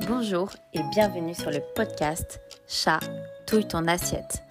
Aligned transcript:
Bonjour 0.00 0.50
et 0.72 0.82
bienvenue 0.90 1.36
sur 1.36 1.52
le 1.52 1.60
podcast 1.76 2.40
Chat, 2.66 2.98
touille 3.46 3.68
ton 3.68 3.86
assiette. 3.86 4.42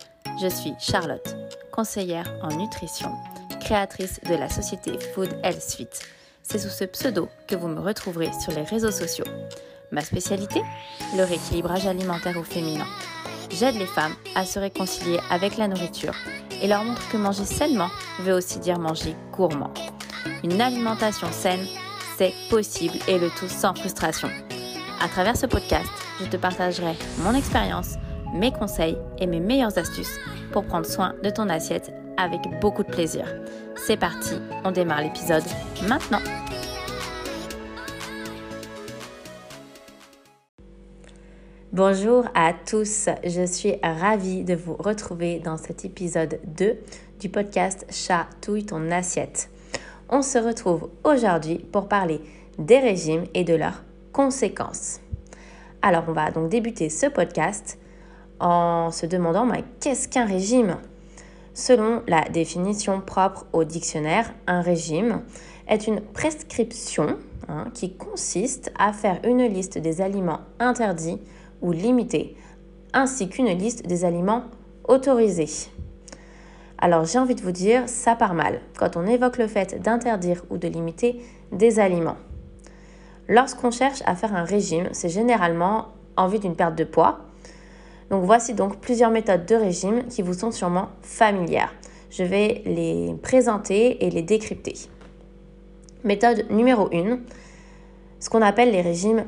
Je 0.41 0.47
suis 0.47 0.73
Charlotte, 0.79 1.35
conseillère 1.69 2.33
en 2.41 2.55
nutrition, 2.55 3.11
créatrice 3.59 4.21
de 4.21 4.35
la 4.35 4.47
société 4.47 4.97
Food 4.97 5.37
Health 5.43 5.61
Suite. 5.61 5.99
C'est 6.43 6.59
sous 6.59 6.69
ce 6.69 6.85
pseudo 6.85 7.27
que 7.45 7.55
vous 7.55 7.67
me 7.67 7.81
retrouverez 7.81 8.31
sur 8.41 8.53
les 8.53 8.63
réseaux 8.63 8.89
sociaux. 8.89 9.25
Ma 9.91 9.99
spécialité 9.99 10.61
Le 11.17 11.25
rééquilibrage 11.25 11.87
alimentaire 11.87 12.37
au 12.37 12.43
féminin. 12.43 12.87
J'aide 13.49 13.75
les 13.75 13.85
femmes 13.85 14.15
à 14.35 14.45
se 14.45 14.59
réconcilier 14.59 15.19
avec 15.29 15.57
la 15.57 15.67
nourriture 15.67 16.15
et 16.61 16.69
leur 16.69 16.85
montre 16.85 17.09
que 17.09 17.17
manger 17.17 17.43
sainement 17.43 17.89
veut 18.21 18.33
aussi 18.33 18.59
dire 18.59 18.79
manger 18.79 19.13
gourmand. 19.33 19.73
Une 20.41 20.61
alimentation 20.61 21.27
saine, 21.33 21.67
c'est 22.17 22.33
possible 22.49 22.95
et 23.09 23.19
le 23.19 23.29
tout 23.29 23.49
sans 23.49 23.75
frustration. 23.75 24.29
À 25.03 25.09
travers 25.09 25.35
ce 25.35 25.45
podcast, 25.45 25.89
je 26.21 26.27
te 26.27 26.37
partagerai 26.37 26.93
mon 27.25 27.33
expérience, 27.33 27.95
mes 28.33 28.53
conseils 28.53 28.97
et 29.17 29.27
mes 29.27 29.41
meilleures 29.41 29.77
astuces 29.77 30.17
pour 30.53 30.63
prendre 30.63 30.85
soin 30.85 31.13
de 31.21 31.29
ton 31.29 31.49
assiette 31.49 31.91
avec 32.15 32.39
beaucoup 32.61 32.83
de 32.83 32.87
plaisir. 32.87 33.25
C'est 33.75 33.97
parti, 33.97 34.35
on 34.63 34.71
démarre 34.71 35.01
l'épisode 35.01 35.43
maintenant. 35.89 36.21
Bonjour 41.73 42.23
à 42.33 42.53
tous, 42.53 43.09
je 43.25 43.45
suis 43.45 43.75
ravie 43.83 44.45
de 44.45 44.55
vous 44.55 44.75
retrouver 44.75 45.39
dans 45.39 45.57
cet 45.57 45.83
épisode 45.83 46.39
2 46.47 46.77
du 47.19 47.27
podcast 47.27 47.85
Chatouille 47.89 48.65
ton 48.65 48.89
assiette. 48.89 49.49
On 50.07 50.21
se 50.21 50.37
retrouve 50.37 50.89
aujourd'hui 51.03 51.57
pour 51.57 51.89
parler 51.89 52.21
des 52.57 52.79
régimes 52.79 53.25
et 53.33 53.43
de 53.43 53.55
leurs 53.55 53.83
conséquences. 54.13 55.01
Alors 55.81 56.05
on 56.07 56.13
va 56.13 56.31
donc 56.31 56.49
débuter 56.49 56.89
ce 56.89 57.07
podcast 57.07 57.77
en 58.39 58.91
se 58.91 59.05
demandant 59.05 59.45
qu'est-ce 59.81 60.07
qu'un 60.07 60.25
régime? 60.25 60.77
Selon 61.53 62.01
la 62.07 62.21
définition 62.29 63.01
propre 63.01 63.45
au 63.51 63.63
dictionnaire, 63.63 64.33
un 64.47 64.61
régime 64.61 65.21
est 65.67 65.87
une 65.87 66.01
prescription 66.01 67.17
hein, 67.47 67.65
qui 67.73 67.95
consiste 67.95 68.71
à 68.79 68.93
faire 68.93 69.19
une 69.23 69.43
liste 69.43 69.77
des 69.77 70.01
aliments 70.01 70.39
interdits 70.59 71.19
ou 71.61 71.71
limité, 71.71 72.35
ainsi 72.93 73.29
qu'une 73.29 73.57
liste 73.57 73.85
des 73.85 74.05
aliments 74.05 74.45
autorisés. 74.87 75.69
Alors 76.77 77.05
j'ai 77.05 77.19
envie 77.19 77.35
de 77.35 77.41
vous 77.41 77.51
dire, 77.51 77.83
ça 77.87 78.15
part 78.15 78.33
mal 78.33 78.61
quand 78.77 78.97
on 78.97 79.05
évoque 79.05 79.37
le 79.37 79.47
fait 79.47 79.81
d'interdire 79.81 80.43
ou 80.49 80.57
de 80.57 80.67
limiter 80.67 81.21
des 81.51 81.79
aliments. 81.79 82.17
Lorsqu'on 83.29 83.71
cherche 83.71 84.01
à 84.05 84.15
faire 84.15 84.35
un 84.35 84.43
régime, 84.43 84.89
c'est 84.91 85.09
généralement 85.09 85.89
en 86.17 86.27
vue 86.27 86.39
d'une 86.39 86.55
perte 86.55 86.75
de 86.75 86.83
poids. 86.83 87.19
Donc 88.09 88.25
voici 88.25 88.53
donc 88.53 88.79
plusieurs 88.79 89.11
méthodes 89.11 89.45
de 89.45 89.55
régime 89.55 90.05
qui 90.07 90.21
vous 90.21 90.33
sont 90.33 90.51
sûrement 90.51 90.89
familières. 91.01 91.73
Je 92.11 92.23
vais 92.23 92.61
les 92.65 93.15
présenter 93.23 94.05
et 94.05 94.09
les 94.09 94.21
décrypter. 94.21 94.75
Méthode 96.03 96.45
numéro 96.51 96.89
1, 96.93 97.19
ce 98.19 98.29
qu'on 98.29 98.41
appelle 98.41 98.71
les 98.71 98.81
régimes 98.81 99.25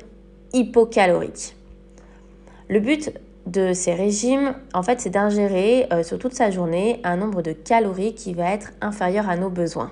hypocaloriques. 0.54 1.56
Le 2.68 2.80
but 2.80 3.12
de 3.48 3.74
ces 3.74 3.94
régimes, 3.94 4.56
en 4.74 4.84
fait, 4.84 5.00
c'est 5.00 5.10
d'ingérer 5.10 5.88
euh, 5.94 6.04
sur 6.04 6.20
toute 6.20 6.34
sa 6.34 6.52
journée 6.52 7.00
un 7.04 7.16
nombre 7.16 7.42
de 7.42 7.54
calories 7.54 8.14
qui 8.14 8.34
va 8.34 8.52
être 8.52 8.72
inférieur 8.82 9.30
à 9.30 9.38
nos 9.38 9.50
besoins. 9.50 9.92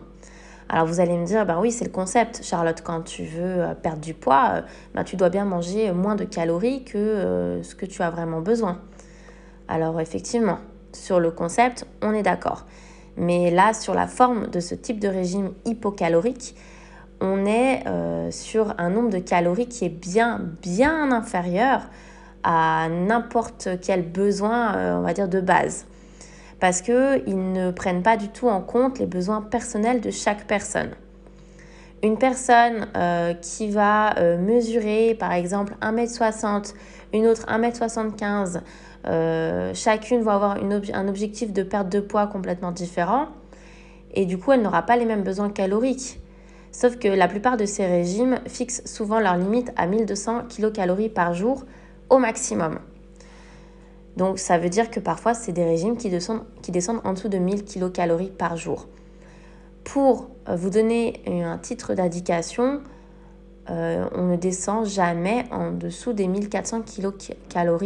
Alors 0.74 0.88
vous 0.88 1.00
allez 1.00 1.16
me 1.16 1.24
dire, 1.24 1.46
ben 1.46 1.60
oui, 1.62 1.72
c'est 1.72 1.86
le 1.86 1.92
concept, 1.92 2.42
Charlotte, 2.44 2.82
quand 2.84 3.04
tu 3.04 3.26
veux 3.26 3.62
euh, 3.62 3.76
perdre 3.76 4.02
du 4.02 4.16
poids, 4.16 4.54
euh, 4.54 4.62
ben, 4.96 5.04
tu 5.04 5.16
dois 5.16 5.30
bien 5.30 5.46
manger 5.46 5.92
moins 5.92 6.16
de 6.16 6.24
calories 6.24 6.84
que 6.84 7.60
ce 7.62 7.76
que 7.76 7.86
tu 7.86 8.02
as 8.02 8.10
vraiment 8.10 8.42
besoin. 8.42 8.82
Alors 9.68 10.02
effectivement, 10.02 10.58
sur 10.92 11.20
le 11.20 11.30
concept, 11.30 11.86
on 12.02 12.12
est 12.12 12.24
d'accord. 12.24 12.66
Mais 13.18 13.52
là, 13.52 13.76
sur 13.76 13.94
la 13.94 14.08
forme 14.08 14.48
de 14.48 14.60
ce 14.60 14.74
type 14.74 15.00
de 15.00 15.08
régime 15.08 15.52
hypocalorique, 15.66 16.56
on 17.22 17.46
est 17.46 17.84
sur 18.32 18.74
un 18.80 18.90
nombre 18.90 19.12
de 19.12 19.20
calories 19.20 19.68
qui 19.68 19.86
est 19.86 19.90
bien, 19.90 20.42
bien 20.64 21.12
inférieur 21.12 21.82
à 22.44 22.90
n'importe 22.90 23.70
quel 23.82 24.02
besoin, 24.02 24.76
euh, 24.76 24.98
on 24.98 25.02
va 25.02 25.14
dire, 25.14 25.28
de 25.28 25.40
base. 25.40 25.86
Parce 26.64 26.82
qu'ils 26.82 27.52
ne 27.52 27.72
prennent 27.72 28.04
pas 28.04 28.16
du 28.16 28.30
tout 28.30 28.48
en 28.48 28.62
compte 28.62 28.98
les 28.98 29.06
besoins 29.06 29.42
personnels 29.42 30.00
de 30.00 30.12
chaque 30.12 30.48
personne. 30.48 30.92
Une 32.02 32.18
personne 32.18 32.88
euh, 32.96 33.34
qui 33.34 33.70
va 33.70 34.18
euh, 34.18 34.38
mesurer, 34.38 35.14
par 35.14 35.34
exemple, 35.34 35.76
1m60, 35.82 36.74
une 37.12 37.28
autre 37.28 37.46
1m75, 37.48 38.62
chacune 39.74 40.22
va 40.22 40.36
avoir 40.36 40.56
un 40.56 41.08
objectif 41.10 41.52
de 41.52 41.64
perte 41.64 41.90
de 41.90 42.00
poids 42.00 42.28
complètement 42.28 42.72
différent. 42.72 43.28
Et 44.14 44.26
du 44.26 44.38
coup, 44.38 44.54
elle 44.54 44.62
n'aura 44.62 44.84
pas 44.84 44.96
les 44.96 45.04
mêmes 45.04 45.24
besoins 45.24 45.50
caloriques. 45.50 46.22
Sauf 46.72 46.96
que 46.96 47.10
la 47.10 47.28
plupart 47.28 47.58
de 47.58 47.66
ces 47.66 47.86
régimes 47.86 48.40
fixent 48.48 48.86
souvent 48.86 49.20
leur 49.20 49.36
limite 49.36 49.74
à 49.76 49.86
1200 49.86 50.44
kcal 50.48 50.96
par 51.14 51.34
jour, 51.34 51.66
au 52.10 52.20
maximum. 52.20 52.80
Donc 54.18 54.40
ça 54.40 54.58
veut 54.58 54.70
dire 54.70 54.92
que 54.92 55.00
parfois 55.00 55.34
c'est 55.34 55.52
des 55.52 55.64
régimes 55.64 55.98
qui 55.98 56.10
descendent, 56.10 57.02
en 57.04 57.14
dessous 57.14 57.30
de 57.30 57.38
1000 57.38 57.66
kcal 57.66 58.30
par 58.38 58.58
jour. 58.58 58.88
Pour 59.84 60.30
euh, 60.48 60.56
vous 60.56 60.70
donner 60.70 61.22
un 61.28 61.58
titre 61.58 61.94
d'indication, 61.94 62.82
euh, 63.70 64.08
on 64.14 64.28
ne 64.28 64.36
descend 64.36 64.86
jamais 64.86 65.46
en 65.52 65.72
dessous 65.72 66.14
des 66.14 66.28
1400 66.28 66.84
kcal 66.84 67.78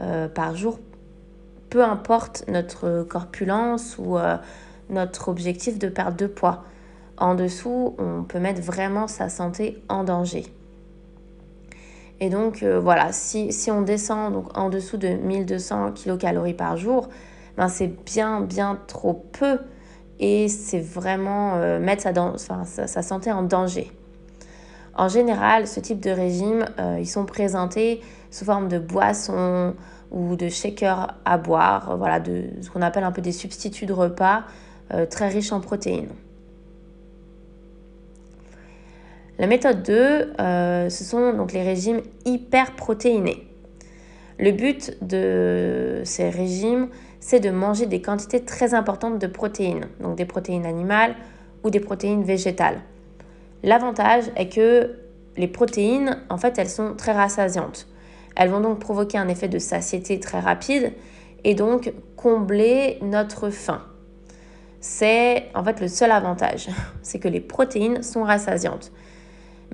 euh, 0.00 0.28
par 0.28 0.56
jour, 0.56 0.78
peu 1.70 1.82
importe 1.82 2.44
notre 2.48 3.02
corpulence 3.02 3.96
ou 3.98 4.16
notre 4.90 5.28
objectif 5.28 5.78
de 5.78 5.88
perte 5.88 6.16
de 6.16 6.26
poids. 6.26 6.64
En 7.18 7.34
dessous, 7.34 7.96
on 7.98 8.22
peut 8.24 8.38
mettre 8.38 8.60
vraiment 8.60 9.08
sa 9.08 9.28
santé 9.28 9.82
en 9.88 10.04
danger. 10.04 10.44
Et 12.20 12.30
donc 12.30 12.62
euh, 12.62 12.80
voilà, 12.80 13.12
si, 13.12 13.50
on 13.70 13.82
descend 13.82 14.32
donc, 14.32 14.56
en 14.56 14.70
dessous 14.70 14.96
de 14.96 15.08
1200 15.08 15.92
kcal 15.92 16.54
par 16.56 16.76
jour, 16.76 17.08
ben, 17.56 17.68
c'est 17.68 17.88
bien 18.04 18.40
bien 18.40 18.78
trop 18.86 19.26
peu 19.32 19.58
et 20.18 20.48
c'est 20.48 20.80
vraiment 20.80 21.56
euh, 21.56 21.78
mettre 21.78 22.04
sa, 22.36 23.02
santé 23.02 23.30
en 23.30 23.42
danger. 23.42 23.92
En 24.94 25.08
général, 25.08 25.66
ce 25.66 25.78
type 25.78 26.00
de 26.00 26.10
régime, 26.10 26.64
euh, 26.78 26.96
ils 26.98 27.08
sont 27.08 27.26
présentés 27.26 28.00
sous 28.30 28.46
forme 28.46 28.68
de 28.68 28.78
boissons 28.78 29.74
ou 30.10 30.36
de 30.36 30.48
shakers 30.48 31.14
à 31.26 31.36
boire, 31.36 31.98
voilà, 31.98 32.18
de 32.18 32.44
ce 32.62 32.70
qu'on 32.70 32.80
appelle 32.80 33.04
un 33.04 33.12
peu 33.12 33.20
des 33.20 33.32
substituts 33.32 33.86
de 33.86 33.92
repas 33.92 34.44
très 35.10 35.28
riches 35.28 35.50
en 35.50 35.60
protéines. 35.60 36.10
La 39.38 39.46
méthode 39.46 39.82
2, 39.82 40.32
euh, 40.40 40.88
ce 40.88 41.04
sont 41.04 41.34
donc 41.34 41.52
les 41.52 41.62
régimes 41.62 42.00
hyperprotéinés. 42.24 43.46
Le 44.38 44.50
but 44.50 44.96
de 45.02 46.00
ces 46.04 46.30
régimes, 46.30 46.88
c'est 47.20 47.40
de 47.40 47.50
manger 47.50 47.86
des 47.86 48.00
quantités 48.00 48.40
très 48.40 48.72
importantes 48.72 49.18
de 49.18 49.26
protéines, 49.26 49.88
donc 50.00 50.16
des 50.16 50.24
protéines 50.24 50.64
animales 50.64 51.14
ou 51.64 51.70
des 51.70 51.80
protéines 51.80 52.22
végétales. 52.22 52.80
L'avantage 53.62 54.24
est 54.36 54.48
que 54.48 54.96
les 55.36 55.48
protéines, 55.48 56.18
en 56.30 56.38
fait, 56.38 56.58
elles 56.58 56.68
sont 56.68 56.94
très 56.94 57.12
rassasiantes. 57.12 57.88
Elles 58.36 58.48
vont 58.48 58.60
donc 58.60 58.78
provoquer 58.78 59.18
un 59.18 59.28
effet 59.28 59.48
de 59.48 59.58
satiété 59.58 60.18
très 60.18 60.40
rapide 60.40 60.92
et 61.44 61.54
donc 61.54 61.92
combler 62.16 62.98
notre 63.02 63.50
faim. 63.50 63.82
C'est 64.80 65.46
en 65.54 65.64
fait 65.64 65.80
le 65.80 65.88
seul 65.88 66.10
avantage, 66.10 66.68
c'est 67.02 67.18
que 67.18 67.28
les 67.28 67.40
protéines 67.40 68.02
sont 68.02 68.22
rassasiantes. 68.22 68.92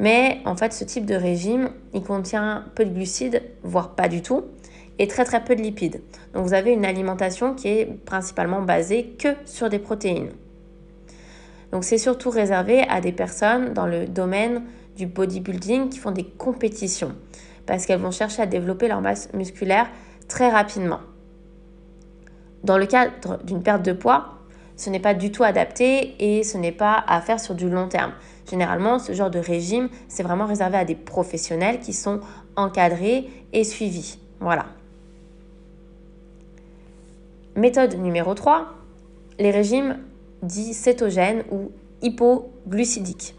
Mais 0.03 0.41
en 0.45 0.57
fait, 0.57 0.73
ce 0.73 0.83
type 0.83 1.07
de 1.07 1.15
régime, 1.15 1.71
il 1.95 2.03
contient 2.03 2.65
peu 2.75 2.85
de 2.85 2.91
glucides, 2.91 3.41
voire 3.63 3.95
pas 3.95 4.09
du 4.09 4.21
tout, 4.21 4.43
et 4.99 5.07
très 5.07 5.25
très 5.25 5.45
peu 5.45 5.55
de 5.55 5.63
lipides. 5.63 6.03
Donc 6.35 6.45
vous 6.45 6.55
avez 6.55 6.73
une 6.73 6.85
alimentation 6.85 7.55
qui 7.55 7.69
est 7.69 7.87
principalement 8.05 8.63
basée 8.63 9.15
que 9.17 9.29
sur 9.45 9.71
des 9.71 9.79
protéines. 9.79 10.31
Donc 11.71 11.85
c'est 11.85 11.99
surtout 11.99 12.31
réservé 12.31 12.83
à 12.89 13.01
des 13.01 13.13
personnes 13.13 13.75
dans 13.75 13.87
le 13.87 14.07
domaine 14.07 14.65
du 14.97 15.07
bodybuilding 15.07 15.89
qui 15.89 15.99
font 15.99 16.11
des 16.11 16.25
compétitions 16.25 17.13
parce 17.65 17.87
qu'elles 17.87 18.01
vont 18.01 18.11
chercher 18.11 18.43
à 18.43 18.47
développer 18.47 18.89
leur 18.89 19.01
masse 19.01 19.33
musculaire 19.33 19.89
très 20.27 20.51
rapidement. 20.51 21.01
Dans 22.65 22.77
le 22.77 22.87
cadre 22.87 23.39
d'une 23.45 23.63
perte 23.63 23.83
de 23.83 23.93
poids, 23.93 24.41
ce 24.77 24.91
n'est 24.91 25.01
pas 25.01 25.15
du 25.15 25.31
tout 25.31 25.45
adapté 25.45 26.17
et 26.19 26.43
ce 26.43 26.59
n'est 26.59 26.73
pas 26.73 27.05
à 27.07 27.21
faire 27.21 27.39
sur 27.39 27.55
du 27.55 27.71
long 27.71 27.89
terme. 27.89 28.13
Généralement, 28.51 28.99
ce 28.99 29.13
genre 29.13 29.31
de 29.31 29.39
régime, 29.39 29.89
c'est 30.09 30.23
vraiment 30.23 30.47
réservé 30.47 30.77
à 30.77 30.85
des 30.85 30.95
professionnels 30.95 31.81
qui 31.81 31.93
sont 31.93 32.21
encadrés 32.57 33.29
et 33.53 33.65
suivis. 33.65 34.19
Voilà. 34.41 34.67
Méthode 37.55 37.95
numéro 37.99 38.35
3, 38.35 38.67
les 39.39 39.51
régimes 39.51 39.99
dits 40.43 40.75
cétogènes 40.75 41.45
ou 41.51 41.71
hypoglucidiques. 42.03 43.35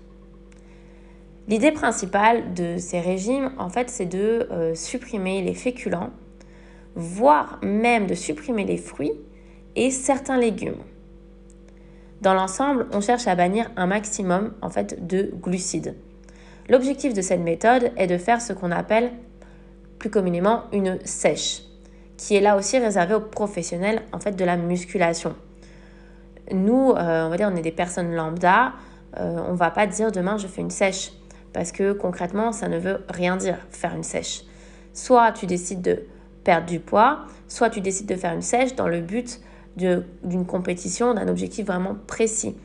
L'idée 1.47 1.71
principale 1.71 2.53
de 2.53 2.77
ces 2.77 3.01
régimes, 3.01 3.51
en 3.57 3.69
fait, 3.69 3.89
c'est 3.89 4.05
de 4.05 4.47
euh, 4.51 4.75
supprimer 4.75 5.41
les 5.41 5.53
féculents, 5.53 6.11
voire 6.95 7.59
même 7.61 8.07
de 8.07 8.13
supprimer 8.13 8.63
les 8.63 8.77
fruits 8.77 9.13
et 9.75 9.91
certains 9.91 10.37
légumes. 10.37 10.77
Dans 12.23 12.33
l'ensemble, 12.33 12.87
on 12.93 13.01
cherche 13.01 13.27
à 13.27 13.35
bannir 13.35 13.69
un 13.75 13.85
maximum 13.85 14.53
en 14.61 14.69
fait 14.69 15.05
de 15.05 15.33
glucides. 15.41 15.93
L'objectif 16.69 17.13
de 17.13 17.21
cette 17.21 17.41
méthode 17.41 17.91
est 17.97 18.07
de 18.07 18.17
faire 18.17 18.41
ce 18.41 18.53
qu'on 18.53 18.71
appelle 18.71 19.11
plus 19.99 20.09
communément 20.09 20.63
une 20.71 20.99
sèche, 21.03 21.63
qui 22.15 22.35
est 22.35 22.39
là 22.39 22.55
aussi 22.55 22.79
réservée 22.79 23.15
aux 23.15 23.19
professionnels 23.19 24.03
en 24.13 24.21
fait 24.21 24.37
de 24.37 24.45
la 24.45 24.55
musculation. 24.55 25.35
Nous, 26.49 26.91
euh, 26.91 27.25
on 27.25 27.29
va 27.29 27.35
dire, 27.35 27.49
on 27.51 27.57
est 27.57 27.61
des 27.61 27.73
personnes 27.73 28.13
lambda, 28.15 28.71
euh, 29.19 29.41
on 29.49 29.55
va 29.55 29.69
pas 29.69 29.85
dire 29.85 30.09
demain 30.09 30.37
je 30.37 30.47
fais 30.47 30.61
une 30.61 30.69
sèche 30.69 31.11
parce 31.51 31.73
que 31.73 31.91
concrètement, 31.91 32.53
ça 32.53 32.69
ne 32.69 32.77
veut 32.77 33.03
rien 33.09 33.35
dire 33.35 33.57
faire 33.69 33.93
une 33.93 34.03
sèche. 34.03 34.43
Soit 34.93 35.33
tu 35.33 35.45
décides 35.45 35.81
de 35.81 36.05
perdre 36.45 36.67
du 36.67 36.79
poids, 36.79 37.25
soit 37.49 37.69
tu 37.69 37.81
décides 37.81 38.07
de 38.07 38.15
faire 38.15 38.31
une 38.31 38.41
sèche 38.41 38.75
dans 38.75 38.87
le 38.87 39.01
but 39.01 39.41
d'une 39.75 40.45
compétition, 40.45 41.13
d'un 41.13 41.27
objectif 41.27 41.65
vraiment 41.65 41.95
précis. 42.07 42.55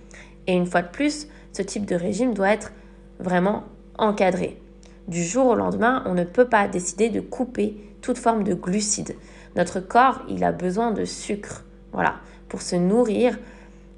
Et 0.47 0.53
une 0.53 0.67
fois 0.67 0.83
de 0.83 0.89
plus, 0.89 1.29
ce 1.53 1.63
type 1.63 1.87
de 1.87 1.95
régime 1.95 2.35
doit 2.35 2.51
être 2.51 2.73
vraiment 3.19 3.65
encadré. 3.99 4.61
Du 5.09 5.23
jour 5.23 5.47
au 5.47 5.55
lendemain, 5.55 6.03
on 6.07 6.15
ne 6.15 6.25
peut 6.25 6.49
pas 6.49 6.69
décider 6.69 7.09
de 7.09 7.21
couper 7.21 7.77
toute 8.03 8.19
forme 8.19 8.45
de 8.45 8.55
glucides. 8.55 9.17
Notre 9.57 9.81
corps, 9.81 10.23
il 10.29 10.45
a 10.45 10.53
besoin 10.53 10.93
de 10.93 11.05
sucre. 11.05 11.65
Voilà, 11.93 12.17
pour 12.49 12.63
se 12.63 12.77
nourrir, 12.77 13.39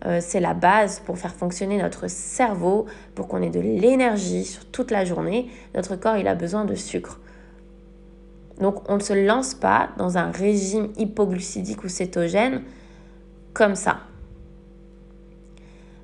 euh, 0.06 0.18
c'est 0.22 0.40
la 0.40 0.54
base 0.54 1.00
pour 1.00 1.18
faire 1.18 1.34
fonctionner 1.34 1.82
notre 1.82 2.08
cerveau, 2.08 2.86
pour 3.14 3.28
qu'on 3.28 3.42
ait 3.42 3.50
de 3.50 3.60
l'énergie 3.60 4.44
sur 4.44 4.64
toute 4.66 4.90
la 4.90 5.04
journée. 5.04 5.50
Notre 5.74 5.96
corps, 5.96 6.16
il 6.16 6.28
a 6.28 6.34
besoin 6.34 6.64
de 6.64 6.74
sucre. 6.74 7.20
Donc, 8.60 8.88
on 8.88 8.96
ne 8.96 9.02
se 9.02 9.12
lance 9.12 9.54
pas 9.54 9.90
dans 9.98 10.18
un 10.18 10.30
régime 10.30 10.88
hypoglucidique 10.96 11.82
ou 11.84 11.88
cétogène 11.88 12.62
comme 13.52 13.74
ça. 13.74 14.00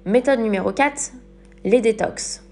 Méthode 0.05 0.41
numéro 0.41 0.73
4, 0.73 1.13
les 1.65 1.81
détox. 1.81 2.43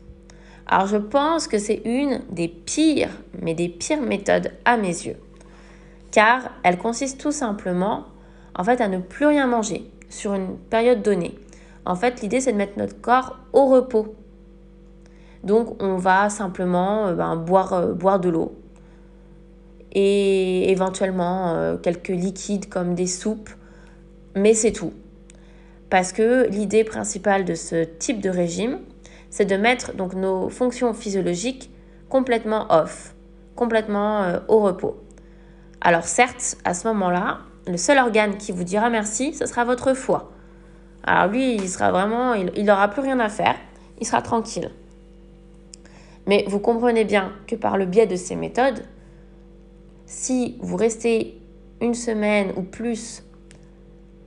Alors, 0.67 0.87
je 0.87 0.97
pense 0.97 1.47
que 1.47 1.59
c'est 1.59 1.83
une 1.85 2.21
des 2.31 2.49
pires, 2.49 3.11
mais 3.41 3.55
des 3.55 3.69
pires 3.69 4.01
méthodes 4.01 4.53
à 4.65 4.77
mes 4.77 4.89
yeux. 4.89 5.17
Car 6.11 6.51
elle 6.63 6.79
consiste 6.79 7.21
tout 7.21 7.33
simplement, 7.33 8.05
en 8.57 8.65
fait, 8.65 8.81
à 8.81 8.89
ne 8.89 8.99
plus 8.99 9.27
rien 9.27 9.47
manger 9.47 9.91
sur 10.09 10.35
une 10.35 10.57
période 10.57 11.03
donnée. 11.03 11.39
En 11.85 11.97
fait, 11.97 12.23
l'idée, 12.23 12.41
c'est 12.41 12.53
de 12.53 12.57
mettre 12.57 12.79
notre 12.79 13.01
corps 13.01 13.37
au 13.53 13.67
repos. 13.67 14.15
Donc, 15.43 15.83
on 15.83 15.97
va 15.97 16.31
simplement 16.31 17.09
euh, 17.09 17.15
ben, 17.15 17.37
boire, 17.37 17.73
euh, 17.75 17.93
boire 17.93 18.19
de 18.19 18.31
l'eau 18.31 18.57
et 19.95 20.71
éventuellement 20.71 21.55
euh, 21.55 21.77
quelques 21.77 22.09
liquides 22.09 22.69
comme 22.69 22.95
des 22.95 23.07
soupes, 23.07 23.51
mais 24.35 24.55
c'est 24.55 24.73
tout. 24.73 24.93
Parce 25.91 26.13
que 26.13 26.49
l'idée 26.49 26.85
principale 26.85 27.45
de 27.45 27.55
ce 27.55 27.85
type 27.85 28.21
de 28.21 28.31
régime, 28.31 28.81
c'est 29.31 29.45
de 29.45 29.57
mettre 29.57 29.95
donc 29.95 30.15
nos 30.15 30.49
fonctions 30.49 30.95
physiologiques 30.95 31.71
complètement 32.09 32.67
off, 32.71 33.15
complètement 33.55 34.39
au 34.49 34.61
repos. 34.61 35.03
Alors 35.81 36.05
certes, 36.05 36.57
à 36.65 36.75
ce 36.75 36.89
moment-là, 36.89 37.41
le 37.67 37.77
seul 37.77 37.99
organe 37.99 38.37
qui 38.37 38.53
vous 38.53 38.65
dira 38.65 38.91
merci, 38.91 39.35
ce 39.35 39.47
sera 39.47 39.65
votre 39.65 39.95
foie. 39.95 40.33
Alors 41.05 41.31
lui, 41.31 41.55
il 41.55 41.69
sera 41.69 41.91
vraiment, 41.91 42.35
il 42.35 42.65
n'aura 42.65 42.89
plus 42.89 43.03
rien 43.03 43.21
à 43.21 43.29
faire, 43.29 43.57
il 44.01 44.07
sera 44.07 44.23
tranquille. 44.23 44.71
Mais 46.27 46.45
vous 46.49 46.59
comprenez 46.59 47.05
bien 47.05 47.33
que 47.47 47.55
par 47.55 47.77
le 47.77 47.85
biais 47.85 48.07
de 48.07 48.17
ces 48.17 48.37
méthodes, 48.37 48.83
si 50.07 50.57
vous 50.61 50.77
restez 50.77 51.39
une 51.81 51.95
semaine 51.95 52.53
ou 52.57 52.63
plus 52.63 53.23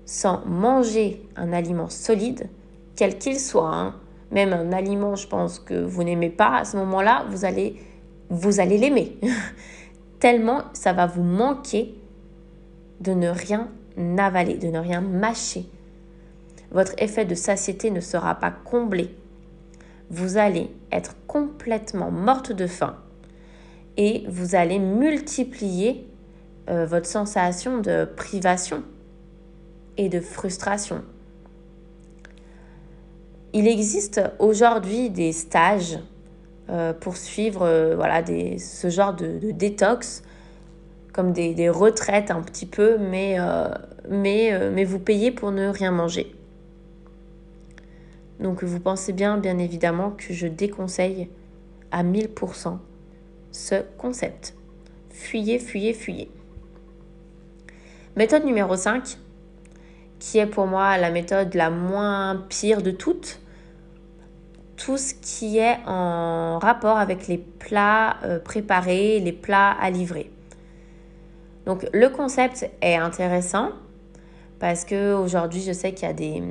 sans 0.07 0.44
manger 0.45 1.21
un 1.36 1.54
aliment 1.54 1.89
solide, 1.89 2.50
quel 2.95 3.19
qu'il 3.19 3.39
soit, 3.39 3.75
hein, 3.75 3.95
même 4.31 4.54
un 4.54 4.71
aliment, 4.71 5.15
je 5.15 5.27
pense 5.27 5.59
que 5.59 5.75
vous 5.75 6.04
n'aimez 6.04 6.30
pas, 6.30 6.57
à 6.57 6.65
ce 6.65 6.77
moment-là, 6.77 7.25
vous 7.30 7.45
allez, 7.45 7.75
vous 8.30 8.59
allez 8.59 8.77
l'aimer. 8.77 9.18
Tellement 10.19 10.63
ça 10.74 10.94
va 10.94 11.06
vous 11.06 11.24
manquer 11.24 11.94
de 13.01 13.12
ne 13.12 13.30
rien 13.30 13.69
avaler, 14.18 14.56
de 14.56 14.68
ne 14.68 14.80
rien 14.80 15.01
mâcher. 15.01 15.65
Votre 16.71 16.94
effet 16.98 17.25
de 17.25 17.36
satiété 17.36 17.92
ne 17.92 18.00
sera 18.00 18.36
pas 18.36 18.51
comblé. 18.51 19.15
Vous 20.09 20.38
allez 20.38 20.71
être 20.92 21.15
complètement 21.27 22.12
morte 22.12 22.51
de 22.51 22.65
faim 22.65 22.95
et 23.98 24.24
vous 24.30 24.56
allez 24.56 24.80
multiplier 24.80 26.07
euh, 26.69 26.86
votre 26.86 27.07
sensation 27.07 27.80
de 27.80 28.06
privation 28.06 28.83
et 29.97 30.09
de 30.09 30.19
frustration. 30.19 31.03
Il 33.53 33.67
existe 33.67 34.21
aujourd'hui 34.39 35.09
des 35.09 35.31
stages 35.31 35.99
euh, 36.69 36.94
pour 36.94 37.15
suivre 37.15 37.61
euh, 37.63 37.95
voilà, 37.95 38.21
des, 38.21 38.57
ce 38.59 38.89
genre 38.89 39.13
de, 39.13 39.39
détox 39.51 40.21
comme 41.13 41.31
des, 41.31 41.69
retraites 41.69 42.29
un 42.29 42.41
petit 42.41 42.65
peu, 42.65 42.97
mais, 42.97 43.38
euh, 43.39 43.69
mais, 44.07 44.69
mais 44.71 44.83
vous 44.83 44.99
payez 44.99 45.31
pour 45.31 45.51
ne 45.51 45.69
rien 45.69 45.91
manger. 45.91 46.35
Donc 48.39 48.63
vous 48.63 48.79
pensez 48.79 49.13
bien, 49.13 49.38
bien 49.38 49.57
évidemment, 49.57 50.11
que 50.11 50.33
je 50.33 50.45
déconseille 50.45 51.29
à 51.91 52.03
1000% 52.03 52.77
ce 53.51 53.75
concept. 53.97 54.53
Fuyez, 55.09 55.57
fuyez, 55.57 55.94
fuyez. 55.94 56.29
Méthode 58.15 58.45
numéro 58.45 58.75
5, 58.75 59.17
qui 60.19 60.40
est 60.40 60.48
pour 60.48 60.68
moi 60.68 60.98
la 60.98 61.12
méthode 61.12 61.54
la 61.56 61.69
moins 61.69 62.46
pire 62.50 62.81
de 62.81 62.92
toutes. 62.92 63.40
Tout 64.75 64.98
ce 64.98 65.14
qui 65.14 65.58
est 65.58 65.78
en 65.88 66.60
rapport 66.60 66.98
avec 66.98 67.28
les 67.28 67.38
plats 67.38 68.18
euh, 68.24 68.40
préparés, 68.40 69.19
les 69.19 69.31
plats 69.31 69.72
à 69.72 69.90
livrer. 69.90 70.31
Donc 71.66 71.88
le 71.94 72.10
concept 72.10 72.69
est 72.81 72.96
intéressant 72.96 73.72
parce 74.60 74.86
qu'aujourd'hui, 74.86 75.62
je 75.62 75.72
sais 75.72 75.94
qu'il 75.94 76.08
y 76.08 76.12
a 76.12 76.14
des, 76.14 76.42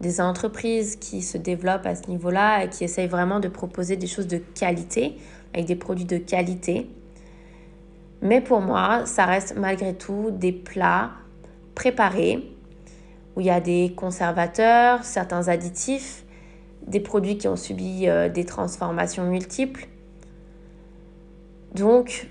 des 0.00 0.20
entreprises 0.20 0.96
qui 0.96 1.22
se 1.22 1.38
développent 1.38 1.86
à 1.86 1.94
ce 1.94 2.08
niveau-là 2.08 2.64
et 2.64 2.68
qui 2.68 2.84
essayent 2.84 3.08
vraiment 3.08 3.40
de 3.40 3.48
proposer 3.48 3.96
des 3.96 4.06
choses 4.06 4.26
de 4.26 4.38
qualité, 4.38 5.16
avec 5.54 5.66
des 5.66 5.76
produits 5.76 6.04
de 6.04 6.18
qualité. 6.18 6.88
Mais 8.20 8.40
pour 8.40 8.60
moi, 8.60 9.06
ça 9.06 9.26
reste 9.26 9.56
malgré 9.56 9.94
tout 9.94 10.30
des 10.30 10.52
plats 10.52 11.10
préparés 11.74 12.42
où 13.36 13.40
il 13.40 13.46
y 13.46 13.50
a 13.50 13.60
des 13.60 13.92
conservateurs, 13.96 15.04
certains 15.04 15.48
additifs, 15.48 16.24
des 16.86 17.00
produits 17.00 17.38
qui 17.38 17.48
ont 17.48 17.56
subi 17.56 18.08
euh, 18.08 18.28
des 18.28 18.44
transformations 18.44 19.24
multiples. 19.24 19.86
Donc, 21.74 22.28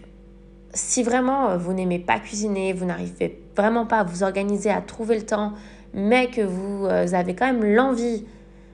si 0.74 1.04
vraiment 1.04 1.50
euh, 1.50 1.58
vous 1.58 1.74
n'aimez 1.74 2.00
pas 2.00 2.20
cuisiner, 2.20 2.74
vous 2.74 2.86
n'arrivez 2.86 3.42
vraiment 3.56 3.86
pas 3.86 4.00
à 4.00 4.04
vous 4.04 4.24
organiser, 4.24 4.70
à 4.70 4.82
trouver 4.82 5.16
le 5.16 5.26
temps, 5.26 5.54
mais 5.94 6.30
que 6.30 6.42
vous 6.42 6.86
euh, 6.86 7.14
avez 7.14 7.34
quand 7.36 7.48
même 7.48 7.64
l'envie 7.64 8.26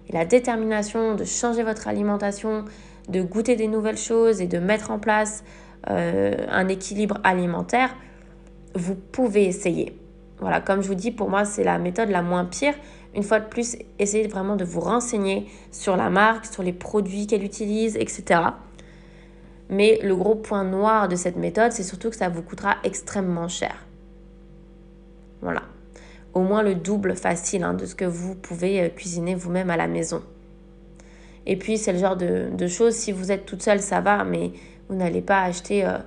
et 0.10 0.14
la 0.14 0.26
détermination 0.26 1.16
de 1.16 1.24
changer 1.24 1.64
votre 1.64 1.88
alimentation, 1.88 2.66
de 3.10 3.22
goûter 3.22 3.56
des 3.56 3.68
nouvelles 3.68 3.98
choses 3.98 4.42
et 4.42 4.48
de 4.48 4.58
mettre 4.58 4.92
en 4.92 5.00
place 5.00 5.44
un 5.90 6.68
équilibre 6.68 7.18
alimentaire, 7.24 7.96
vous 8.74 8.96
pouvez 8.96 9.46
essayer. 9.46 9.98
Voilà, 10.40 10.62
comme 10.62 10.82
je 10.82 10.88
vous 10.88 10.96
dis, 10.96 11.12
pour 11.12 11.30
moi, 11.30 11.46
c'est 11.46 11.64
la 11.64 11.80
méthode 11.80 12.10
la 12.10 12.22
moins 12.22 12.46
pire. 12.46 12.74
Une 13.16 13.24
fois 13.24 13.40
de 13.40 13.46
plus, 13.46 13.78
essayez 13.98 14.28
vraiment 14.28 14.56
de 14.56 14.64
vous 14.64 14.80
renseigner 14.80 15.48
sur 15.72 15.98
la 15.98 16.10
marque, 16.10 16.46
sur 16.46 16.62
les 16.62 16.74
produits 16.74 17.26
qu'elle 17.26 17.44
utilise, 17.44 17.96
etc. 17.96 18.42
Mais 19.70 20.00
le 20.04 20.16
gros 20.16 20.36
point 20.36 20.64
noir 20.64 21.08
de 21.08 21.16
cette 21.16 21.36
méthode, 21.36 21.72
c'est 21.72 21.84
surtout 21.84 22.10
que 22.10 22.16
ça 22.16 22.30
vous 22.30 22.44
coûtera 22.44 22.78
extrêmement 22.84 23.48
cher. 23.48 23.86
Voilà. 25.42 25.64
Au 26.34 26.42
moins 26.42 26.62
le 26.62 26.76
double 26.76 27.16
facile 27.16 27.64
hein, 27.64 27.74
de 27.74 27.86
ce 27.86 27.96
que 27.96 28.06
vous 28.06 28.36
pouvez 28.36 28.82
euh, 28.82 28.90
cuisiner 28.90 29.34
vous-même 29.34 29.70
à 29.70 29.78
la 29.78 29.88
maison. 29.88 30.22
Et 31.48 31.58
puis, 31.58 31.78
c'est 31.78 31.94
le 31.94 32.00
genre 32.00 32.18
de, 32.18 32.68
choses, 32.68 32.94
si 32.94 33.12
vous 33.12 33.32
êtes 33.32 33.46
toute 33.46 33.64
seule, 33.64 33.80
ça 33.80 34.02
va, 34.02 34.24
mais 34.24 34.52
vous 34.90 34.96
n'allez 34.96 35.22
pas 35.22 35.42
acheter 35.42 35.86
euh, 35.86 35.98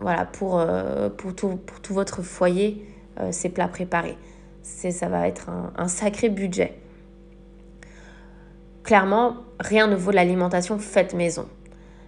voilà, 0.00 0.28
euh, 0.42 1.08
pour, 1.08 1.34
tout, 1.34 1.58
votre 1.90 2.22
foyer 2.22 2.84
ces 3.30 3.48
plats 3.48 3.68
préparés. 3.68 4.16
Ça 4.62 5.08
va 5.08 5.28
être 5.28 5.50
un, 5.76 5.88
sacré 5.88 6.30
budget. 6.30 6.74
Clairement, 8.82 9.36
rien 9.60 9.86
ne 9.86 9.94
vaut 9.94 10.10
l'alimentation 10.10 10.78
faite 10.78 11.14
maison. 11.14 11.46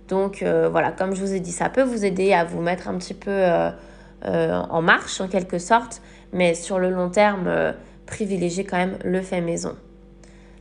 Donc 0.08 0.42
euh, 0.42 0.68
voilà, 0.68 0.90
comme 0.92 1.14
je 1.14 1.20
vous 1.20 1.34
ai 1.34 1.40
dit, 1.40 1.52
ça 1.52 1.68
peut 1.68 1.82
vous 1.82 2.04
aider 2.04 2.32
à 2.32 2.44
vous 2.44 2.60
mettre 2.60 2.88
un 2.88 2.96
petit 2.96 3.14
peu 3.14 3.30
euh, 3.30 3.70
euh, 4.24 4.52
en 4.70 4.82
marche 4.82 5.20
en 5.20 5.28
quelque 5.28 5.58
sorte, 5.58 6.00
mais 6.32 6.54
sur 6.54 6.78
le 6.78 6.90
long 6.90 7.10
terme, 7.10 7.74
privilégiez 8.06 8.64
quand 8.64 8.78
même 8.78 8.98
le 9.04 9.20
fait 9.20 9.40
maison. 9.40 9.76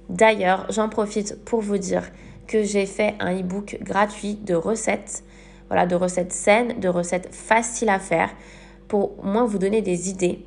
D'ailleurs, 0.09 0.65
j'en 0.69 0.89
profite 0.89 1.43
pour 1.45 1.61
vous 1.61 1.77
dire 1.77 2.03
que 2.47 2.63
j'ai 2.63 2.85
fait 2.85 3.15
un 3.19 3.39
e-book 3.39 3.77
gratuit 3.81 4.35
de 4.35 4.53
recettes, 4.53 5.23
voilà, 5.67 5.85
de 5.85 5.95
recettes 5.95 6.33
saines, 6.33 6.79
de 6.79 6.87
recettes 6.89 7.33
faciles 7.33 7.89
à 7.89 7.99
faire, 7.99 8.29
pour 8.87 9.23
moins 9.23 9.45
vous 9.45 9.57
donner 9.57 9.81
des 9.81 10.09
idées. 10.09 10.45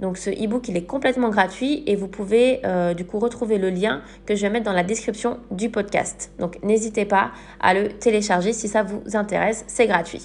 Donc 0.00 0.16
ce 0.16 0.30
e-book, 0.30 0.68
il 0.68 0.76
est 0.76 0.84
complètement 0.84 1.28
gratuit 1.28 1.82
et 1.86 1.94
vous 1.94 2.08
pouvez 2.08 2.60
euh, 2.64 2.94
du 2.94 3.04
coup 3.04 3.18
retrouver 3.18 3.58
le 3.58 3.68
lien 3.68 4.00
que 4.24 4.34
je 4.34 4.42
vais 4.42 4.50
mettre 4.50 4.64
dans 4.64 4.72
la 4.72 4.82
description 4.82 5.38
du 5.50 5.68
podcast. 5.68 6.32
Donc 6.38 6.58
n'hésitez 6.62 7.04
pas 7.04 7.32
à 7.60 7.74
le 7.74 7.88
télécharger 7.88 8.52
si 8.54 8.66
ça 8.66 8.82
vous 8.82 9.02
intéresse, 9.14 9.64
c'est 9.68 9.86
gratuit. 9.86 10.22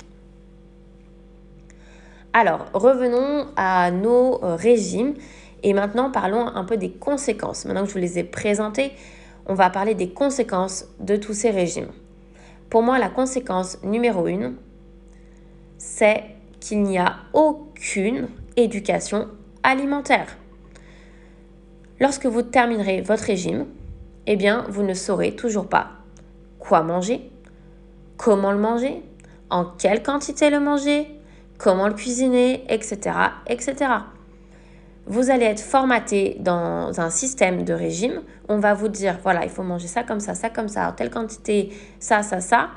Alors, 2.32 2.66
revenons 2.74 3.48
à 3.56 3.92
nos 3.92 4.44
euh, 4.44 4.56
régimes 4.56 5.14
et 5.64 5.74
maintenant 5.74 6.10
parlons 6.12 6.48
un 6.48 6.64
peu 6.64 6.78
des 6.78 6.92
conséquences. 6.92 7.66
Maintenant 7.66 7.84
que 7.84 7.90
je 7.90 7.94
vous 7.94 8.00
les 8.00 8.20
ai 8.20 8.24
présentés, 8.24 8.92
on 9.46 9.54
va 9.54 9.70
parler 9.70 9.94
des 9.94 10.10
conséquences 10.10 10.86
de 11.00 11.16
tous 11.16 11.34
ces 11.34 11.50
régimes. 11.50 11.90
Pour 12.70 12.82
moi, 12.82 12.98
la 13.00 13.10
conséquence 13.10 13.82
numéro 13.84 14.28
une, 14.28 14.56
c'est 15.78 16.24
qu'il 16.66 16.82
n'y 16.82 16.98
a 16.98 17.18
aucune 17.34 18.28
éducation 18.56 19.28
alimentaire. 19.64 20.36
Lorsque 22.00 22.26
vous 22.26 22.42
terminerez 22.42 23.02
votre 23.02 23.24
régime, 23.24 23.68
eh 24.26 24.36
bien, 24.36 24.66
vous 24.70 24.84
ne 24.84 24.94
saurez 24.94 25.36
toujours 25.36 25.68
pas 25.68 25.92
quoi 26.58 26.82
manger, 26.82 27.30
comment 28.18 28.52
le 28.52 28.58
manger, 28.58 29.04
en 29.52 29.66
quelle 29.66 30.02
quantité 30.02 30.50
le 30.50 30.60
manger, 30.60 31.08
comment 31.60 31.88
le 31.88 31.94
cuisiner, 31.94 32.64
etc., 32.70 33.12
etc 33.48 33.86
vous 35.08 35.30
allez 35.30 35.46
être 35.46 35.62
formaté 35.62 36.38
dans 36.40 37.00
un 37.00 37.10
système 37.10 37.64
de 37.64 37.74
régime. 37.74 38.22
On 38.50 38.58
va 38.58 38.74
vous 38.74 38.88
dire, 38.88 39.20
voilà, 39.22 39.44
il 39.44 39.50
faut 39.50 39.64
manger 39.64 39.88
ça 39.88 40.04
comme 40.04 40.20
ça, 40.20 40.34
ça 40.34 40.50
comme 40.50 40.68
ça, 40.68 40.94
telle 40.98 41.12
quantité, 41.12 41.72
ça, 42.00 42.24
ça, 42.24 42.42
ça. 42.42 42.70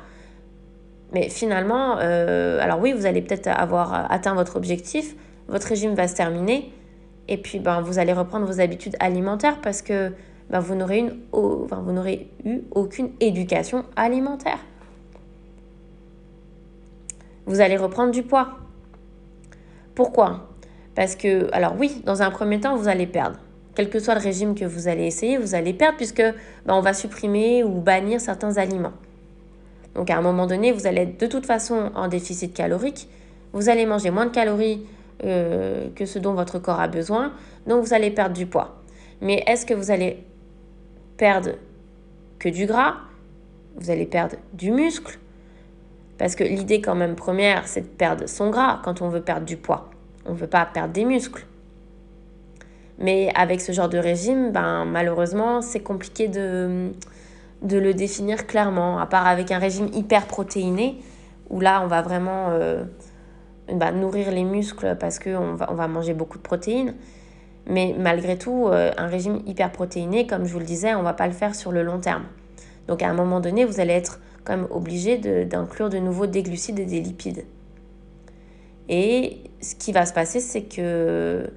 Mais 1.12 1.28
finalement, 1.28 1.96
euh, 2.00 2.60
alors 2.60 2.80
oui, 2.80 2.92
vous 2.92 3.06
allez 3.06 3.22
peut-être 3.22 3.48
avoir 3.48 4.10
atteint 4.12 4.34
votre 4.34 4.56
objectif, 4.56 5.14
votre 5.48 5.66
régime 5.66 5.94
va 5.94 6.06
se 6.06 6.14
terminer, 6.14 6.70
et 7.28 7.36
puis 7.36 7.58
ben, 7.58 7.80
vous 7.80 7.98
allez 7.98 8.12
reprendre 8.12 8.46
vos 8.46 8.60
habitudes 8.60 8.96
alimentaires 9.00 9.60
parce 9.62 9.82
que 9.82 10.12
ben, 10.50 10.60
vous 10.60 10.74
n'aurez 10.74 12.30
eu 12.44 12.60
aucune 12.70 13.10
éducation 13.20 13.84
alimentaire. 13.96 14.58
Vous 17.46 17.60
allez 17.60 17.76
reprendre 17.76 18.10
du 18.12 18.22
poids. 18.22 18.58
Pourquoi? 19.94 20.48
Parce 20.94 21.16
que, 21.16 21.48
alors 21.52 21.74
oui, 21.78 22.02
dans 22.04 22.22
un 22.22 22.30
premier 22.30 22.60
temps, 22.60 22.76
vous 22.76 22.88
allez 22.88 23.06
perdre. 23.06 23.38
Quel 23.74 23.88
que 23.88 24.00
soit 24.00 24.14
le 24.14 24.20
régime 24.20 24.54
que 24.54 24.64
vous 24.64 24.88
allez 24.88 25.06
essayer, 25.06 25.38
vous 25.38 25.54
allez 25.54 25.72
perdre 25.72 25.96
puisque 25.96 26.22
ben, 26.66 26.74
on 26.74 26.80
va 26.80 26.92
supprimer 26.92 27.62
ou 27.62 27.80
bannir 27.80 28.20
certains 28.20 28.56
aliments. 28.56 28.92
Donc 29.98 30.10
à 30.10 30.16
un 30.16 30.20
moment 30.20 30.46
donné, 30.46 30.70
vous 30.70 30.86
allez 30.86 31.02
être 31.02 31.18
de 31.18 31.26
toute 31.26 31.44
façon 31.44 31.90
en 31.96 32.06
déficit 32.06 32.54
calorique. 32.54 33.08
Vous 33.52 33.68
allez 33.68 33.84
manger 33.84 34.12
moins 34.12 34.26
de 34.26 34.30
calories 34.30 34.86
euh, 35.24 35.88
que 35.96 36.06
ce 36.06 36.20
dont 36.20 36.34
votre 36.34 36.60
corps 36.60 36.78
a 36.78 36.86
besoin. 36.86 37.32
Donc 37.66 37.84
vous 37.84 37.94
allez 37.94 38.12
perdre 38.12 38.36
du 38.36 38.46
poids. 38.46 38.80
Mais 39.20 39.42
est-ce 39.48 39.66
que 39.66 39.74
vous 39.74 39.90
allez 39.90 40.22
perdre 41.16 41.50
que 42.38 42.48
du 42.48 42.66
gras? 42.66 42.94
Vous 43.74 43.90
allez 43.90 44.06
perdre 44.06 44.36
du 44.52 44.70
muscle 44.70 45.18
Parce 46.16 46.36
que 46.36 46.44
l'idée 46.44 46.80
quand 46.80 46.94
même 46.94 47.16
première, 47.16 47.66
c'est 47.66 47.80
de 47.80 47.86
perdre 47.88 48.28
son 48.28 48.50
gras 48.50 48.80
quand 48.84 49.02
on 49.02 49.08
veut 49.08 49.22
perdre 49.22 49.46
du 49.46 49.56
poids 49.56 49.90
on 50.28 50.34
ne 50.34 50.36
veut 50.36 50.46
pas 50.46 50.64
perdre 50.66 50.92
des 50.92 51.04
muscles. 51.04 51.44
Mais 52.98 53.32
avec 53.34 53.60
ce 53.60 53.72
genre 53.72 53.88
de 53.88 53.98
régime, 53.98 54.52
ben, 54.52 54.84
malheureusement, 54.84 55.62
c'est 55.62 55.80
compliqué 55.80 56.28
de, 56.28 56.92
de 57.62 57.78
le 57.78 57.94
définir 57.94 58.46
clairement, 58.46 58.98
à 58.98 59.06
part 59.06 59.26
avec 59.26 59.50
un 59.50 59.58
régime 59.58 59.88
hyper 59.92 60.26
protéiné, 60.26 61.00
où 61.50 61.60
là, 61.60 61.80
on 61.82 61.86
va 61.86 62.02
vraiment 62.02 62.48
euh, 62.50 62.84
ben, 63.72 63.92
nourrir 63.92 64.30
les 64.30 64.44
muscles 64.44 64.96
parce 64.98 65.18
qu'on 65.18 65.54
va, 65.54 65.70
on 65.70 65.74
va 65.74 65.88
manger 65.88 66.14
beaucoup 66.14 66.38
de 66.38 66.42
protéines. 66.42 66.94
Mais 67.66 67.94
malgré 67.98 68.38
tout, 68.38 68.66
euh, 68.68 68.92
un 68.96 69.06
régime 69.06 69.40
hyper 69.46 69.70
protéiné, 69.72 70.26
comme 70.26 70.46
je 70.46 70.52
vous 70.52 70.58
le 70.58 70.64
disais, 70.64 70.94
on 70.94 71.00
ne 71.00 71.04
va 71.04 71.14
pas 71.14 71.26
le 71.26 71.32
faire 71.32 71.54
sur 71.54 71.72
le 71.72 71.82
long 71.82 71.98
terme. 71.98 72.24
Donc 72.86 73.02
à 73.02 73.08
un 73.08 73.14
moment 73.14 73.40
donné, 73.40 73.64
vous 73.64 73.80
allez 73.80 73.92
être 73.92 74.20
quand 74.44 74.56
même 74.56 74.66
obligé 74.70 75.18
d'inclure 75.44 75.90
de, 75.90 75.98
de 75.98 76.02
nouveau 76.02 76.26
des 76.26 76.42
glucides 76.42 76.78
et 76.78 76.86
des 76.86 77.00
lipides. 77.00 77.44
Et 78.88 79.42
ce 79.60 79.74
qui 79.74 79.92
va 79.92 80.06
se 80.06 80.14
passer, 80.14 80.40
c'est 80.40 80.62
que 80.62 81.50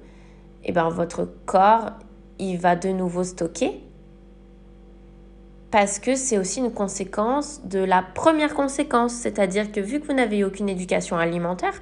eh 0.64 0.72
ben, 0.72 0.88
votre 0.90 1.26
corps, 1.46 1.92
il 2.38 2.58
va 2.58 2.76
de 2.76 2.90
nouveau 2.90 3.24
stocker. 3.24 3.80
Parce 5.72 5.98
que 5.98 6.16
c'est 6.16 6.36
aussi 6.36 6.60
une 6.60 6.70
conséquence 6.70 7.62
de 7.64 7.78
la 7.78 8.02
première 8.02 8.52
conséquence. 8.52 9.14
C'est-à-dire 9.14 9.72
que 9.72 9.80
vu 9.80 10.00
que 10.00 10.06
vous 10.06 10.12
n'avez 10.12 10.44
aucune 10.44 10.68
éducation 10.68 11.16
alimentaire, 11.16 11.72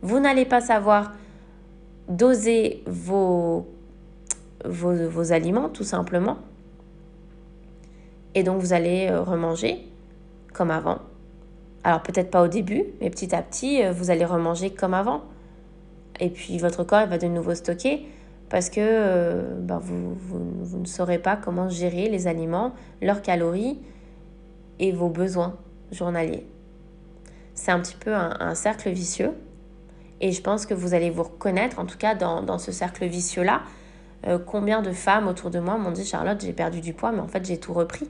vous 0.00 0.20
n'allez 0.20 0.44
pas 0.44 0.60
savoir 0.60 1.12
doser 2.08 2.84
vos, 2.86 3.66
aliments, 5.30 5.68
tout 5.68 5.82
simplement. 5.82 6.38
Et 8.36 8.44
donc 8.44 8.60
vous 8.60 8.72
allez 8.72 9.08
euh, 9.10 9.22
remanger 9.22 9.88
comme 10.54 10.70
avant. 10.70 10.98
Alors 11.82 12.00
peut-être 12.02 12.30
pas 12.30 12.42
au 12.42 12.48
début, 12.48 12.84
mais 13.00 13.10
petit 13.10 13.34
à 13.34 13.42
petit, 13.42 13.82
euh, 13.82 13.92
vous 13.92 14.10
allez 14.10 14.24
remanger 14.24 14.70
comme 14.70 14.94
avant. 14.94 15.22
Et 16.20 16.30
puis 16.30 16.58
votre 16.58 16.84
corps 16.84 17.08
va 17.08 17.18
de 17.18 17.26
nouveau 17.26 17.56
stocker 17.56 18.06
parce 18.52 18.68
que 18.68 18.80
euh, 18.80 19.58
ben, 19.60 19.78
vous, 19.78 20.14
vous, 20.14 20.78
ne 20.78 20.84
saurez 20.84 21.18
pas 21.18 21.36
comment 21.36 21.70
gérer 21.70 22.10
les 22.10 22.26
aliments, 22.26 22.74
leurs 23.00 23.22
calories 23.22 23.80
et 24.78 24.92
vos 24.92 25.08
besoins 25.08 25.56
journaliers. 25.90 26.46
C'est 27.54 27.70
un 27.70 27.80
petit 27.80 27.96
peu 27.96 28.14
un, 28.14 28.54
cercle 28.54 28.90
vicieux. 28.90 29.32
Et 30.20 30.32
je 30.32 30.42
pense 30.42 30.66
que 30.66 30.74
vous 30.74 30.92
allez 30.92 31.08
vous 31.08 31.22
reconnaître, 31.22 31.78
en 31.78 31.86
tout 31.86 31.96
cas 31.96 32.14
dans, 32.14 32.42
dans 32.42 32.58
ce 32.58 32.72
cercle 32.72 33.06
vicieux-là. 33.06 33.62
Euh, 34.26 34.38
combien 34.38 34.82
de 34.82 34.92
femmes 34.92 35.28
autour 35.28 35.48
de 35.48 35.58
moi 35.58 35.78
m'ont 35.78 35.90
dit 35.90 36.04
Charlotte, 36.04 36.38
j'ai 36.44 36.52
perdu 36.52 36.82
du 36.82 36.92
poids, 36.92 37.10
mais 37.10 37.20
en 37.20 37.28
fait 37.28 37.46
j'ai 37.46 37.58
tout 37.58 37.72
repris. 37.72 38.06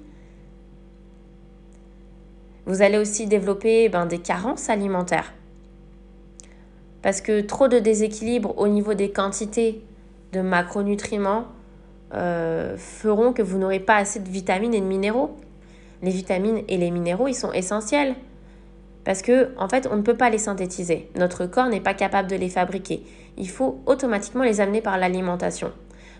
Vous 2.66 2.82
allez 2.82 2.98
aussi 2.98 3.28
développer 3.28 3.88
ben, 3.88 4.06
des 4.06 4.18
carences 4.18 4.68
alimentaires. 4.70 5.32
Parce 7.00 7.20
que 7.20 7.42
trop 7.42 7.68
de 7.68 7.78
déséquilibre 7.78 8.58
au 8.58 8.66
niveau 8.66 8.94
des 8.94 9.12
quantités 9.12 9.84
de 10.32 10.40
macronutriments 10.40 11.46
euh, 12.14 12.76
feront 12.76 13.32
que 13.32 13.42
vous 13.42 13.58
n'aurez 13.58 13.80
pas 13.80 13.96
assez 13.96 14.20
de 14.20 14.28
vitamines 14.28 14.74
et 14.74 14.80
de 14.80 14.86
minéraux. 14.86 15.36
Les 16.02 16.10
vitamines 16.10 16.62
et 16.68 16.76
les 16.76 16.90
minéraux, 16.90 17.28
ils 17.28 17.34
sont 17.34 17.52
essentiels. 17.52 18.16
Parce 19.04 19.22
que, 19.22 19.50
en 19.58 19.68
fait, 19.68 19.88
on 19.90 19.96
ne 19.96 20.02
peut 20.02 20.16
pas 20.16 20.30
les 20.30 20.38
synthétiser. 20.38 21.10
Notre 21.16 21.46
corps 21.46 21.68
n'est 21.68 21.80
pas 21.80 21.94
capable 21.94 22.28
de 22.28 22.36
les 22.36 22.48
fabriquer. 22.48 23.02
Il 23.36 23.48
faut 23.48 23.80
automatiquement 23.86 24.44
les 24.44 24.60
amener 24.60 24.80
par 24.80 24.98
l'alimentation. 24.98 25.72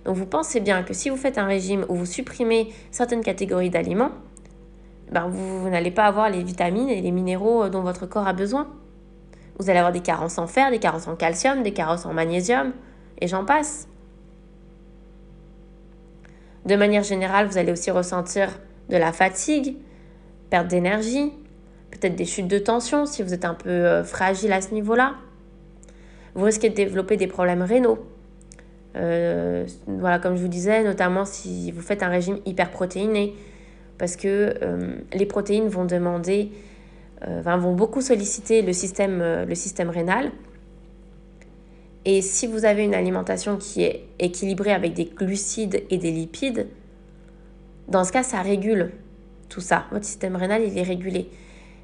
Donc, 0.04 0.16
vous 0.16 0.26
pensez 0.26 0.60
bien 0.60 0.82
que 0.82 0.94
si 0.94 1.10
vous 1.10 1.16
faites 1.16 1.38
un 1.38 1.46
régime 1.46 1.84
où 1.88 1.94
vous 1.94 2.06
supprimez 2.06 2.72
certaines 2.90 3.22
catégories 3.22 3.70
d'aliments, 3.70 4.10
ben, 5.12 5.28
vous, 5.28 5.68
n'allez 5.68 5.90
pas 5.90 6.06
avoir 6.06 6.30
les 6.30 6.42
vitamines 6.42 6.88
et 6.88 7.00
les 7.00 7.10
minéraux 7.10 7.68
dont 7.68 7.82
votre 7.82 8.06
corps 8.06 8.26
a 8.26 8.32
besoin. 8.32 8.66
Vous 9.58 9.68
allez 9.68 9.78
avoir 9.78 9.92
des 9.92 10.00
carences 10.00 10.38
en 10.38 10.46
fer, 10.46 10.70
des 10.70 10.78
carences 10.78 11.06
en 11.06 11.16
calcium, 11.16 11.62
des 11.62 11.72
carences 11.72 12.06
en 12.06 12.14
magnésium, 12.14 12.72
et 13.20 13.28
j'en 13.28 13.44
passe. 13.44 13.86
De 16.64 16.76
manière 16.76 17.02
générale, 17.02 17.46
vous 17.46 17.58
allez 17.58 17.72
aussi 17.72 17.90
ressentir 17.90 18.48
de 18.88 18.96
la 18.96 19.12
fatigue, 19.12 19.76
perte 20.48 20.68
d'énergie, 20.68 21.32
peut-être 21.90 22.14
des 22.14 22.24
chutes 22.24 22.46
de 22.46 22.58
tension 22.58 23.04
si 23.04 23.22
vous 23.22 23.34
êtes 23.34 23.44
un 23.44 23.54
peu 23.54 23.68
euh, 23.68 24.04
fragile 24.04 24.52
à 24.52 24.60
ce 24.60 24.72
niveau-là. 24.72 25.14
Vous 26.34 26.44
risquez 26.44 26.70
de 26.70 26.74
développer 26.74 27.16
des 27.16 27.26
problèmes 27.26 27.62
rénaux. 27.62 27.98
Euh, 28.96 29.66
voilà, 29.86 30.18
comme 30.18 30.36
je 30.36 30.42
vous 30.42 30.48
disais, 30.48 30.84
notamment 30.84 31.24
si 31.24 31.72
vous 31.72 31.82
faites 31.82 32.02
un 32.02 32.08
régime 32.08 32.38
hyperprotéiné, 32.46 33.34
parce 33.98 34.16
que 34.16 34.54
euh, 34.62 34.94
les 35.12 35.26
protéines 35.26 35.68
vont 35.68 35.84
demander, 35.84 36.52
vont 37.44 37.72
beaucoup 37.72 38.00
solliciter 38.00 38.62
le 38.62 38.72
système 38.72 39.90
rénal. 39.90 40.32
Et 42.04 42.20
si 42.20 42.46
vous 42.46 42.64
avez 42.64 42.82
une 42.82 42.94
alimentation 42.94 43.56
qui 43.56 43.82
est 43.82 44.04
équilibrée 44.18 44.72
avec 44.72 44.94
des 44.94 45.04
glucides 45.04 45.84
et 45.88 45.98
des 45.98 46.10
lipides, 46.10 46.66
dans 47.88 48.04
ce 48.04 48.12
cas, 48.12 48.22
ça 48.22 48.42
régule 48.42 48.92
tout 49.48 49.60
ça. 49.60 49.84
Votre 49.92 50.04
système 50.04 50.34
rénal, 50.34 50.62
il 50.66 50.76
est 50.76 50.82
régulé. 50.82 51.28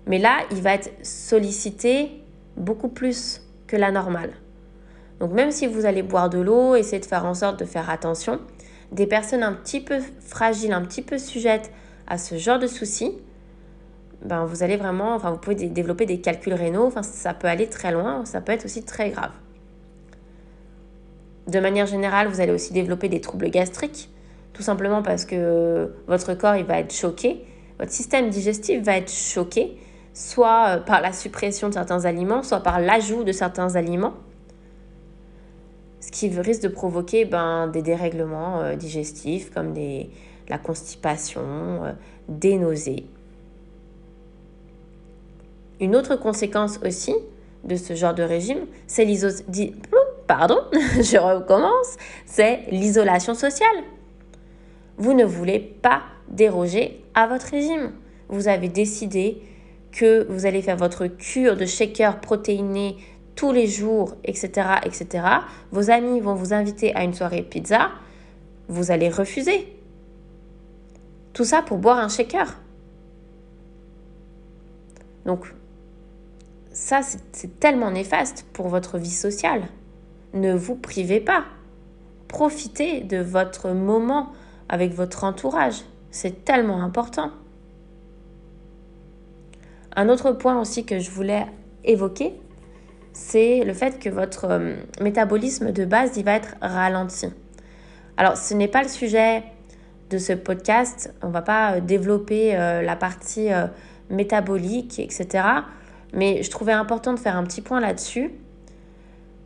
Mais 0.06 0.18
là, 0.18 0.38
il 0.50 0.62
va 0.62 0.74
être 0.74 0.90
sollicité 1.02 2.10
beaucoup 2.56 2.88
plus 2.88 3.42
que 3.66 3.76
la 3.76 3.92
normale. 3.92 4.32
Donc 5.20 5.32
même 5.32 5.50
si 5.50 5.66
vous 5.66 5.84
allez 5.84 6.02
boire 6.02 6.30
de 6.30 6.38
l'eau, 6.38 6.74
essayez 6.74 7.00
de 7.00 7.06
faire 7.06 7.24
en 7.24 7.34
sorte 7.34 7.60
de 7.60 7.64
faire 7.64 7.90
attention, 7.90 8.40
des 8.92 9.06
personnes 9.06 9.42
un 9.42 9.52
petit 9.52 9.80
peu 9.80 9.98
fragiles, 10.20 10.72
un 10.72 10.82
petit 10.82 11.02
peu 11.02 11.18
sujettes 11.18 11.70
à 12.06 12.18
ce 12.18 12.36
genre 12.36 12.58
de 12.58 12.66
soucis, 12.66 13.12
ben 14.24 14.44
vous 14.44 14.62
allez 14.62 14.76
vraiment, 14.76 15.14
enfin 15.14 15.30
vous 15.30 15.38
pouvez 15.38 15.56
développer 15.56 16.06
des 16.06 16.20
calculs 16.20 16.54
rénaux, 16.54 16.86
enfin 16.86 17.02
ça 17.02 17.34
peut 17.34 17.48
aller 17.48 17.68
très 17.68 17.92
loin, 17.92 18.24
ça 18.24 18.40
peut 18.40 18.52
être 18.52 18.64
aussi 18.64 18.84
très 18.84 19.10
grave. 19.10 19.32
De 21.48 21.60
manière 21.60 21.86
générale, 21.86 22.28
vous 22.28 22.40
allez 22.40 22.52
aussi 22.52 22.72
développer 22.72 23.08
des 23.08 23.20
troubles 23.20 23.50
gastriques, 23.50 24.10
tout 24.52 24.62
simplement 24.62 25.02
parce 25.02 25.24
que 25.24 25.90
votre 26.06 26.34
corps 26.34 26.62
va 26.64 26.78
être 26.78 26.94
choqué 26.94 27.44
votre 27.78 27.92
système 27.92 28.28
digestif 28.28 28.82
va 28.82 28.96
être 28.96 29.12
choqué, 29.12 29.76
soit 30.12 30.68
euh, 30.68 30.80
par 30.80 31.00
la 31.00 31.12
suppression 31.12 31.68
de 31.68 31.74
certains 31.74 32.04
aliments, 32.04 32.42
soit 32.42 32.60
par 32.60 32.80
l'ajout 32.80 33.22
de 33.22 33.32
certains 33.32 33.76
aliments, 33.76 34.14
ce 36.00 36.10
qui 36.10 36.28
risque 36.28 36.62
de 36.62 36.68
provoquer 36.68 37.24
ben, 37.24 37.68
des 37.68 37.82
dérèglements 37.82 38.60
euh, 38.60 38.74
digestifs 38.74 39.50
comme 39.50 39.74
la 40.48 40.58
constipation, 40.58 41.42
euh, 41.84 41.92
des 42.28 42.56
nausées. 42.56 43.06
Une 45.80 45.94
autre 45.94 46.16
conséquence 46.16 46.80
aussi 46.84 47.14
de 47.62 47.76
ce 47.76 47.94
genre 47.94 48.14
de 48.14 48.24
régime, 48.24 48.66
c'est 48.88 49.04
Pardon, 50.28 50.60
je 50.72 51.16
recommence, 51.16 51.96
c'est 52.26 52.66
l'isolation 52.70 53.32
sociale. 53.34 53.82
Vous 54.98 55.14
ne 55.14 55.24
voulez 55.24 55.58
pas 55.58 56.02
déroger 56.28 57.02
à 57.14 57.26
votre 57.26 57.46
régime. 57.46 57.92
Vous 58.28 58.46
avez 58.46 58.68
décidé 58.68 59.42
que 59.90 60.26
vous 60.28 60.44
allez 60.44 60.60
faire 60.60 60.76
votre 60.76 61.06
cure 61.06 61.56
de 61.56 61.64
shaker 61.64 62.20
protéiné 62.20 62.98
tous 63.36 63.52
les 63.52 63.66
jours, 63.66 64.16
etc., 64.22 64.50
etc. 64.84 65.24
Vos 65.72 65.90
amis 65.90 66.20
vont 66.20 66.34
vous 66.34 66.52
inviter 66.52 66.94
à 66.94 67.04
une 67.04 67.14
soirée 67.14 67.42
pizza. 67.42 67.90
Vous 68.68 68.90
allez 68.90 69.08
refuser. 69.08 69.66
Tout 71.32 71.44
ça 71.44 71.62
pour 71.62 71.78
boire 71.78 71.98
un 71.98 72.10
shaker. 72.10 72.58
Donc, 75.24 75.54
ça, 76.70 77.00
c'est 77.32 77.58
tellement 77.60 77.90
néfaste 77.90 78.44
pour 78.52 78.68
votre 78.68 78.98
vie 78.98 79.10
sociale. 79.10 79.62
Ne 80.34 80.54
vous 80.54 80.74
privez 80.74 81.20
pas. 81.20 81.44
Profitez 82.28 83.00
de 83.00 83.18
votre 83.18 83.70
moment 83.70 84.32
avec 84.68 84.92
votre 84.92 85.24
entourage. 85.24 85.82
C'est 86.10 86.44
tellement 86.44 86.82
important. 86.82 87.30
Un 89.96 90.08
autre 90.08 90.32
point 90.32 90.60
aussi 90.60 90.84
que 90.84 90.98
je 90.98 91.10
voulais 91.10 91.46
évoquer, 91.84 92.34
c'est 93.12 93.64
le 93.64 93.72
fait 93.74 93.98
que 93.98 94.08
votre 94.08 94.44
euh, 94.44 94.76
métabolisme 95.00 95.72
de 95.72 95.84
base, 95.84 96.16
il 96.16 96.24
va 96.24 96.34
être 96.34 96.54
ralenti. 96.60 97.26
Alors, 98.16 98.36
ce 98.36 98.54
n'est 98.54 98.68
pas 98.68 98.82
le 98.82 98.88
sujet 98.88 99.42
de 100.10 100.18
ce 100.18 100.32
podcast. 100.32 101.12
On 101.22 101.28
ne 101.28 101.32
va 101.32 101.42
pas 101.42 101.72
euh, 101.72 101.80
développer 101.80 102.56
euh, 102.56 102.82
la 102.82 102.94
partie 102.94 103.48
métabolique, 104.08 105.00
etc. 105.00 105.44
Mais 106.12 106.42
je 106.42 106.50
trouvais 106.50 106.72
important 106.72 107.12
de 107.12 107.18
faire 107.18 107.36
un 107.36 107.44
petit 107.44 107.60
point 107.60 107.80
là-dessus. 107.80 108.30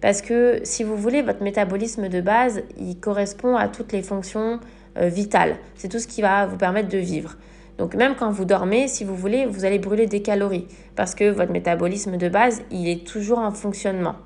Parce 0.03 0.21
que 0.21 0.61
si 0.65 0.85
vous 0.85 0.97
voulez, 0.97 1.23
votre 1.23 1.43
métabolisme 1.43 2.09
de 2.09 2.21
base, 2.21 2.63
il 2.79 2.99
correspond 2.99 3.57
à 3.57 3.69
toutes 3.69 3.93
les 3.93 4.03
fonctions 4.03 4.61
vitales. 4.97 5.57
C'est 5.75 5.89
tout 5.89 6.01
ce 6.01 6.07
qui 6.07 6.21
va 6.21 6.45
vous 6.45 6.59
permettre 6.59 6.91
de 6.91 6.99
vivre. 6.99 7.37
Donc 7.79 7.95
même 7.95 8.15
quand 8.15 8.31
vous 8.31 8.45
dormez, 8.45 8.89
si 8.89 9.05
vous 9.05 9.17
voulez, 9.17 9.47
vous 9.47 9.65
allez 9.65 9.79
brûler 9.79 10.07
des 10.07 10.23
calories 10.23 10.67
parce 10.95 11.15
que 11.15 11.31
votre 11.31 11.53
métabolisme 11.53 12.17
de 12.17 12.29
base, 12.29 12.63
il 12.71 12.89
est 12.89 13.07
toujours 13.07 13.39
en 13.39 13.51
fonctionnement. 13.51 14.17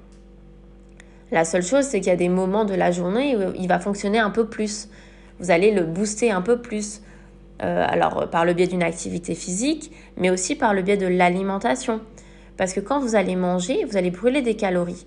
La 1.32 1.44
seule 1.44 1.62
chose, 1.62 1.84
c'est 1.84 2.00
qu'il 2.00 2.08
y 2.08 2.12
a 2.12 2.16
des 2.16 2.28
moments 2.28 2.64
de 2.64 2.74
la 2.74 2.90
journée 2.90 3.36
où 3.36 3.52
il 3.58 3.68
va 3.68 3.78
fonctionner 3.78 4.18
un 4.18 4.30
peu 4.30 4.46
plus. 4.46 4.88
Vous 5.40 5.50
allez 5.50 5.72
le 5.72 5.84
booster 5.84 6.30
un 6.30 6.42
peu 6.42 6.58
plus. 6.58 7.02
Euh, 7.62 7.86
alors 7.88 8.28
par 8.28 8.44
le 8.44 8.52
biais 8.52 8.66
d'une 8.66 8.82
activité 8.82 9.34
physique, 9.34 9.90
mais 10.18 10.28
aussi 10.28 10.54
par 10.56 10.74
le 10.74 10.82
biais 10.82 10.98
de 10.98 11.06
l'alimentation. 11.06 12.00
Parce 12.58 12.74
que 12.74 12.80
quand 12.80 13.00
vous 13.00 13.16
allez 13.16 13.36
manger, 13.36 13.84
vous 13.84 13.96
allez 13.96 14.10
brûler 14.10 14.42
des 14.42 14.56
calories. 14.56 15.06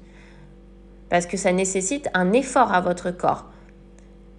Parce 1.09 1.25
que 1.25 1.37
ça 1.37 1.51
nécessite 1.51 2.09
un 2.13 2.33
effort 2.33 2.73
à 2.73 2.81
votre 2.81 3.11
corps. 3.11 3.45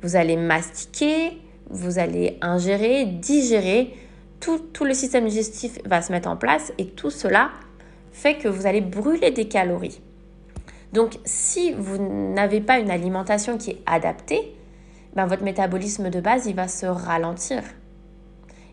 Vous 0.03 0.17
allez 0.17 0.37
mastiquer, 0.37 1.39
vous 1.69 1.99
allez 1.99 2.39
ingérer, 2.41 3.05
digérer, 3.05 3.95
tout, 4.41 4.59
tout, 4.73 4.85
le 4.85 4.95
système 4.95 5.27
digestif 5.27 5.79
va 5.85 6.00
se 6.00 6.12
mettre 6.12 6.29
en 6.29 6.37
place 6.37 6.73
et 6.79 6.87
tout 6.87 7.11
cela 7.11 7.50
fait 8.12 8.37
que 8.37 8.49
vous 8.49 8.67
allez 8.67 8.81
brûler 8.81 9.31
des 9.31 9.49
calories. 9.49 10.00
Donc 10.93 11.19
si 11.25 11.73
vous 11.73 11.99
n'avez 11.99 12.61
pas 12.61 12.78
une 12.78 12.91
alimentation 12.91 13.59
qui 13.59 13.71
est 13.71 13.83
adaptée, 13.87 14.54
ben, 15.15 15.26
votre 15.26 15.43
métabolisme 15.43 16.11
de 16.11 16.21
base 16.21 16.47
il 16.47 16.56
va 16.56 16.69
se 16.69 16.87
ralentir 16.87 17.63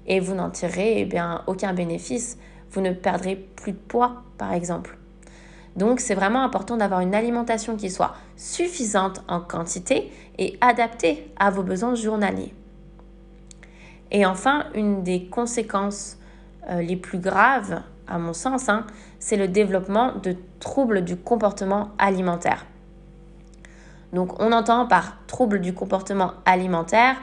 et 0.08 0.20
vous 0.20 0.34
n'en 0.34 0.50
tirerez 0.50 1.02
eh 1.02 1.06
bien, 1.06 1.44
aucun 1.48 1.74
bénéfice. 1.74 2.38
Vous 2.72 2.82
ne 2.82 2.92
perdrez 2.92 3.36
plus 3.36 3.74
de 3.74 3.78
poids 3.78 4.24
par 4.38 4.54
exemple. 4.54 4.98
Donc 5.78 6.00
c'est 6.00 6.16
vraiment 6.16 6.44
important 6.44 6.76
d'avoir 6.76 7.00
une 7.02 7.16
alimentation 7.16 7.78
qui 7.78 7.90
soit 7.90 8.16
suffisante 8.36 9.24
en 9.28 9.40
quantité 9.40 10.12
et 10.38 10.58
adaptée 10.60 11.32
à 11.38 11.50
vos 11.50 11.64
besoins 11.64 11.96
journaliers. 11.96 12.54
Et 14.12 14.26
enfin, 14.26 14.66
une 14.74 15.04
des 15.04 15.28
conséquences 15.28 16.18
euh, 16.70 16.82
les 16.82 16.96
plus 16.96 17.20
graves, 17.20 17.82
à 18.08 18.18
mon 18.18 18.34
sens, 18.34 18.70
hein, 18.70 18.86
c'est 19.20 19.38
le 19.38 19.48
développement 19.48 20.14
de 20.24 20.36
troubles 20.60 21.04
du 21.04 21.16
comportement 21.16 21.92
alimentaire. 21.98 22.66
Donc 24.14 24.42
on 24.42 24.52
entend 24.52 24.88
par 24.88 25.18
troubles 25.28 25.62
du 25.62 25.74
comportement 25.74 26.34
alimentaire 26.46 27.18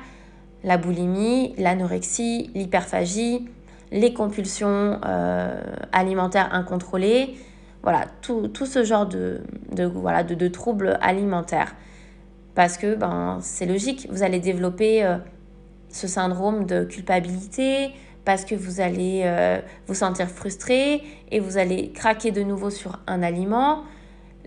la 0.65 0.79
boulimie, 0.79 1.55
l'anorexie, 1.59 2.51
l'hyperphagie, 2.55 3.47
les 3.93 4.15
compulsions 4.15 4.99
euh, 5.05 5.63
alimentaires 5.93 6.49
incontrôlées, 6.53 7.37
voilà, 7.85 8.07
tout, 8.23 8.51
ce 8.65 8.83
genre 8.83 9.07
de, 9.07 9.43
voilà, 9.93 10.25
de, 10.25 10.49
troubles 10.49 10.99
alimentaires. 11.03 11.77
Parce 12.55 12.79
que 12.79 12.95
ben, 12.95 13.39
c'est 13.43 13.67
logique, 13.67 14.09
vous 14.11 14.23
allez 14.23 14.41
développer 14.41 15.05
euh, 15.05 15.19
ce 15.91 16.09
syndrome 16.09 16.65
de 16.65 16.85
culpabilité 16.85 17.91
parce 18.25 18.47
que 18.47 18.55
vous 18.55 18.81
allez 18.81 19.23
euh, 19.25 19.61
vous 19.87 19.95
sentir 19.95 20.29
frustré 20.29 21.03
et 21.31 21.41
vous 21.41 21.59
allez 21.59 21.91
craquer 21.91 22.31
de 22.31 22.43
nouveau 22.43 22.71
sur 22.71 23.01
un 23.07 23.23
aliment. 23.23 23.83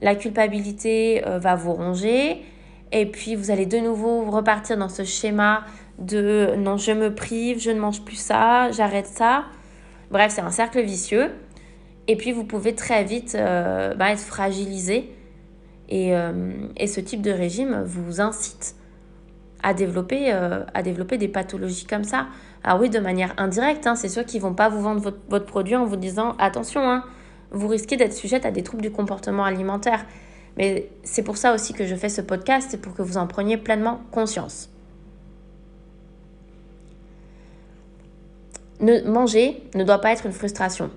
La 0.02 0.16
culpabilité 0.16 1.24
euh, 1.28 1.38
va 1.38 1.56
vous 1.56 1.74
ronger 1.74 2.44
et 2.92 3.06
puis 3.06 3.36
vous 3.36 3.52
allez 3.52 3.68
de 3.68 3.78
nouveau 3.78 4.32
repartir 4.32 4.78
dans 4.78 4.90
ce 4.90 5.04
schéma 5.04 5.64
de 6.00 6.56
non, 6.58 6.78
je 6.78 6.92
me 6.92 7.14
prive, 7.14 7.60
je 7.60 7.70
ne 7.70 7.80
mange 7.80 8.02
plus 8.02 8.16
ça, 8.16 8.72
j'arrête 8.72 9.08
ça. 9.08 9.46
Bref, 10.10 10.32
c'est 10.34 10.42
un 10.42 10.52
cercle 10.52 10.82
vicieux. 10.82 11.32
Et 12.08 12.16
puis 12.16 12.32
vous 12.32 12.46
pouvez 12.46 12.74
très 12.74 13.04
vite 13.04 13.36
euh, 13.36 13.94
bah, 13.96 14.12
être 14.12 14.20
fragilisé 14.20 15.14
et, 15.90 16.14
et 16.76 16.88
ce 16.88 17.00
type 17.00 17.22
de 17.22 17.32
régime 17.32 17.82
vous 17.86 18.20
incite 18.20 18.76
à 19.64 19.74
développer, 19.74 20.34
euh, 20.34 20.64
à 20.74 20.84
développer 20.84 21.18
des 21.18 21.28
pathologies 21.28 21.86
comme 21.86 22.04
ça. 22.04 22.28
Alors 22.64 22.80
oui, 22.80 22.90
de 22.90 23.00
manière 23.00 23.34
indirecte, 23.38 23.88
hein, 23.88 23.96
c'est 23.96 24.10
sûr 24.10 24.26
qu'ils 24.26 24.42
vont 24.42 24.54
pas 24.54 24.70
vous 24.70 24.82
vendre 24.82 25.14
votre, 25.30 25.46
produit 25.46 25.76
en 25.76 25.86
vous 25.86 25.96
disant 25.96 26.36
attention, 26.40 26.82
hein, 26.90 27.04
vous 27.52 27.68
risquez 27.68 27.98
d'être 27.98 28.14
sujette 28.14 28.46
à 28.46 28.52
des 28.52 28.64
troubles 28.64 28.84
du 28.84 28.92
comportement 28.92 29.46
alimentaire. 29.46 30.06
Mais 30.58 30.90
c'est 31.04 31.24
pour 31.24 31.38
ça 31.38 31.54
aussi 31.54 31.74
que 31.74 31.86
je 31.86 31.96
fais 31.96 32.10
ce 32.10 32.22
podcast, 32.22 32.70
c'est 32.72 32.82
pour 32.82 32.94
que 32.94 33.02
vous 33.02 33.18
en 33.18 33.28
preniez 33.28 33.58
pleinement 33.58 34.02
conscience. 34.12 34.70
Ne, 38.80 39.02
manger 39.10 39.64
ne 39.76 39.84
doit 39.84 40.00
pas 40.00 40.12
être 40.12 40.26
une 40.26 40.32
frustration. 40.32 40.92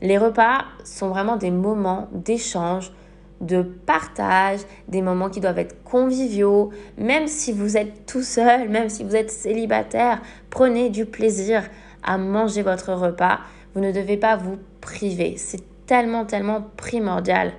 Les 0.00 0.18
repas 0.18 0.64
sont 0.84 1.08
vraiment 1.08 1.36
des 1.36 1.50
moments 1.50 2.08
d'échange, 2.12 2.92
de 3.40 3.62
partage, 3.62 4.60
des 4.88 5.02
moments 5.02 5.28
qui 5.28 5.40
doivent 5.40 5.58
être 5.58 5.82
conviviaux, 5.84 6.70
même 6.96 7.26
si 7.26 7.52
vous 7.52 7.76
êtes 7.76 8.06
tout 8.06 8.22
seul, 8.22 8.68
même 8.70 8.88
si 8.88 9.04
vous 9.04 9.16
êtes 9.16 9.30
célibataire, 9.30 10.20
prenez 10.50 10.90
du 10.90 11.04
plaisir 11.04 11.64
à 12.02 12.18
manger 12.18 12.62
votre 12.62 12.92
repas. 12.92 13.40
Vous 13.74 13.80
ne 13.80 13.92
devez 13.92 14.16
pas 14.16 14.36
vous 14.36 14.58
priver. 14.80 15.36
C'est 15.36 15.62
tellement, 15.86 16.24
tellement 16.24 16.66
primordial. 16.76 17.52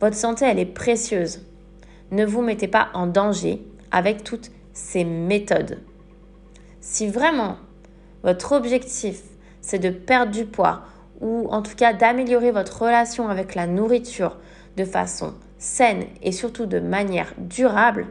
Votre 0.00 0.16
santé, 0.16 0.44
elle 0.44 0.58
est 0.58 0.66
précieuse. 0.66 1.40
Ne 2.10 2.24
vous 2.24 2.42
mettez 2.42 2.68
pas 2.68 2.88
en 2.94 3.06
danger 3.06 3.62
avec 3.90 4.22
toutes 4.22 4.50
ces 4.72 5.04
méthodes. 5.04 5.80
Si 6.80 7.08
vraiment 7.08 7.56
votre 8.22 8.52
objectif, 8.52 9.22
c'est 9.60 9.78
de 9.78 9.90
perdre 9.90 10.32
du 10.32 10.44
poids 10.44 10.82
ou 11.20 11.48
en 11.50 11.62
tout 11.62 11.74
cas 11.74 11.92
d'améliorer 11.92 12.50
votre 12.50 12.82
relation 12.82 13.28
avec 13.28 13.54
la 13.54 13.66
nourriture 13.66 14.36
de 14.76 14.84
façon 14.84 15.34
saine 15.58 16.04
et 16.22 16.32
surtout 16.32 16.66
de 16.66 16.80
manière 16.80 17.32
durable, 17.38 18.06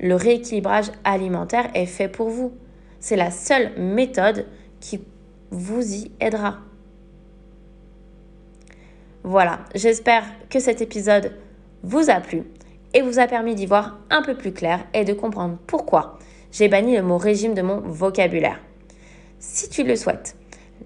le 0.00 0.14
rééquilibrage 0.14 0.90
alimentaire 1.04 1.70
est 1.74 1.86
fait 1.86 2.08
pour 2.08 2.28
vous. 2.28 2.52
C'est 3.00 3.16
la 3.16 3.30
seule 3.30 3.72
méthode 3.78 4.46
qui 4.80 5.00
vous 5.50 5.94
y 5.94 6.10
aidera. 6.20 6.58
Voilà, 9.22 9.60
j'espère 9.74 10.24
que 10.50 10.58
cet 10.58 10.80
épisode 10.80 11.32
vous 11.82 12.10
a 12.10 12.20
plu 12.20 12.42
et 12.94 13.02
vous 13.02 13.18
a 13.18 13.26
permis 13.26 13.54
d'y 13.54 13.66
voir 13.66 13.98
un 14.10 14.22
peu 14.22 14.34
plus 14.36 14.52
clair 14.52 14.84
et 14.94 15.04
de 15.04 15.12
comprendre 15.12 15.58
pourquoi 15.66 16.18
j'ai 16.50 16.68
banni 16.68 16.96
le 16.96 17.02
mot 17.02 17.18
régime 17.18 17.54
de 17.54 17.62
mon 17.62 17.80
vocabulaire. 17.80 18.60
Si 19.38 19.68
tu 19.68 19.84
le 19.84 19.96
souhaites, 19.96 20.36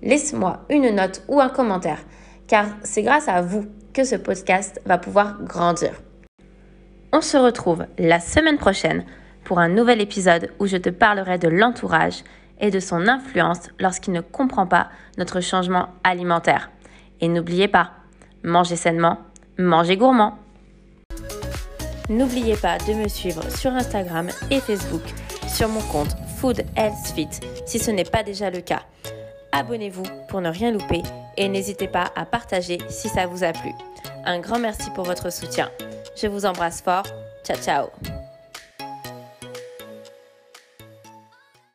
laisse-moi 0.03 0.65
une 0.71 0.91
note 0.95 1.23
ou 1.29 1.41
un 1.41 1.49
commentaire, 1.49 2.01
car 2.47 2.67
c'est 2.83 3.03
grâce 3.03 3.29
à 3.29 3.43
vous 3.43 3.67
que 3.93 4.05
ce 4.05 4.17
podcast 4.17 4.81
va 4.85 4.99
pouvoir 4.99 5.43
grandir. 5.43 5.93
On 7.13 7.21
se 7.21 7.37
retrouve 7.37 7.87
la 7.99 8.21
semaine 8.21 8.59
prochaine 8.59 9.05
pour 9.45 9.59
un 9.59 9.69
nouvel 9.69 10.01
épisode 10.01 10.51
où 10.59 10.67
je 10.67 10.77
te 10.77 10.91
parlerai 10.91 11.39
de 11.39 11.49
l'entourage 11.49 12.25
et 12.61 12.71
de 12.71 12.81
son 12.81 13.09
influence 13.09 13.69
lorsqu'il 13.79 14.13
ne 14.13 14.21
comprend 14.21 14.67
pas 14.67 14.89
notre 15.19 15.41
changement 15.41 15.89
alimentaire. 16.05 16.71
Et 17.21 17.29
n'oubliez 17.29 17.69
pas, 17.69 17.93
mangez 18.43 18.77
sainement, 18.77 19.19
mangez 19.59 19.97
gourmand. 19.97 20.39
N'oubliez 22.09 22.57
pas 22.57 22.79
de 22.79 22.95
me 22.95 23.09
suivre 23.09 23.43
sur 23.51 23.73
Instagram 23.73 24.29
et 24.51 24.61
Facebook 24.61 25.03
sur 25.49 25.69
mon 25.69 25.81
compte 25.81 26.17
Food 26.39 26.65
Health 26.77 27.13
Fit 27.15 27.29
si 27.67 27.79
ce 27.79 27.91
n'est 27.91 28.05
pas 28.05 28.23
déjà 28.23 28.51
le 28.51 28.61
cas. 28.61 28.83
Abonnez-vous 29.57 30.05
pour 30.29 30.43
ne 30.43 30.51
rien 30.51 30.71
louper 30.71 31.03
et 31.39 31.49
n'hésitez 31.49 31.89
pas 31.89 32.13
à 32.15 32.27
partager 32.27 32.79
si 32.91 33.09
ça 33.09 33.27
vous 33.27 33.43
a 33.43 33.53
plu. 33.53 33.73
Un 34.27 34.39
grand 34.39 34.59
merci 34.59 34.91
pour 34.91 35.05
votre 35.05 35.33
soutien. 35.33 35.71
Je 36.15 36.27
vous 36.27 36.45
embrasse 36.45 36.83
fort. 36.83 37.07
Ciao 37.43 37.57
ciao 37.57 38.26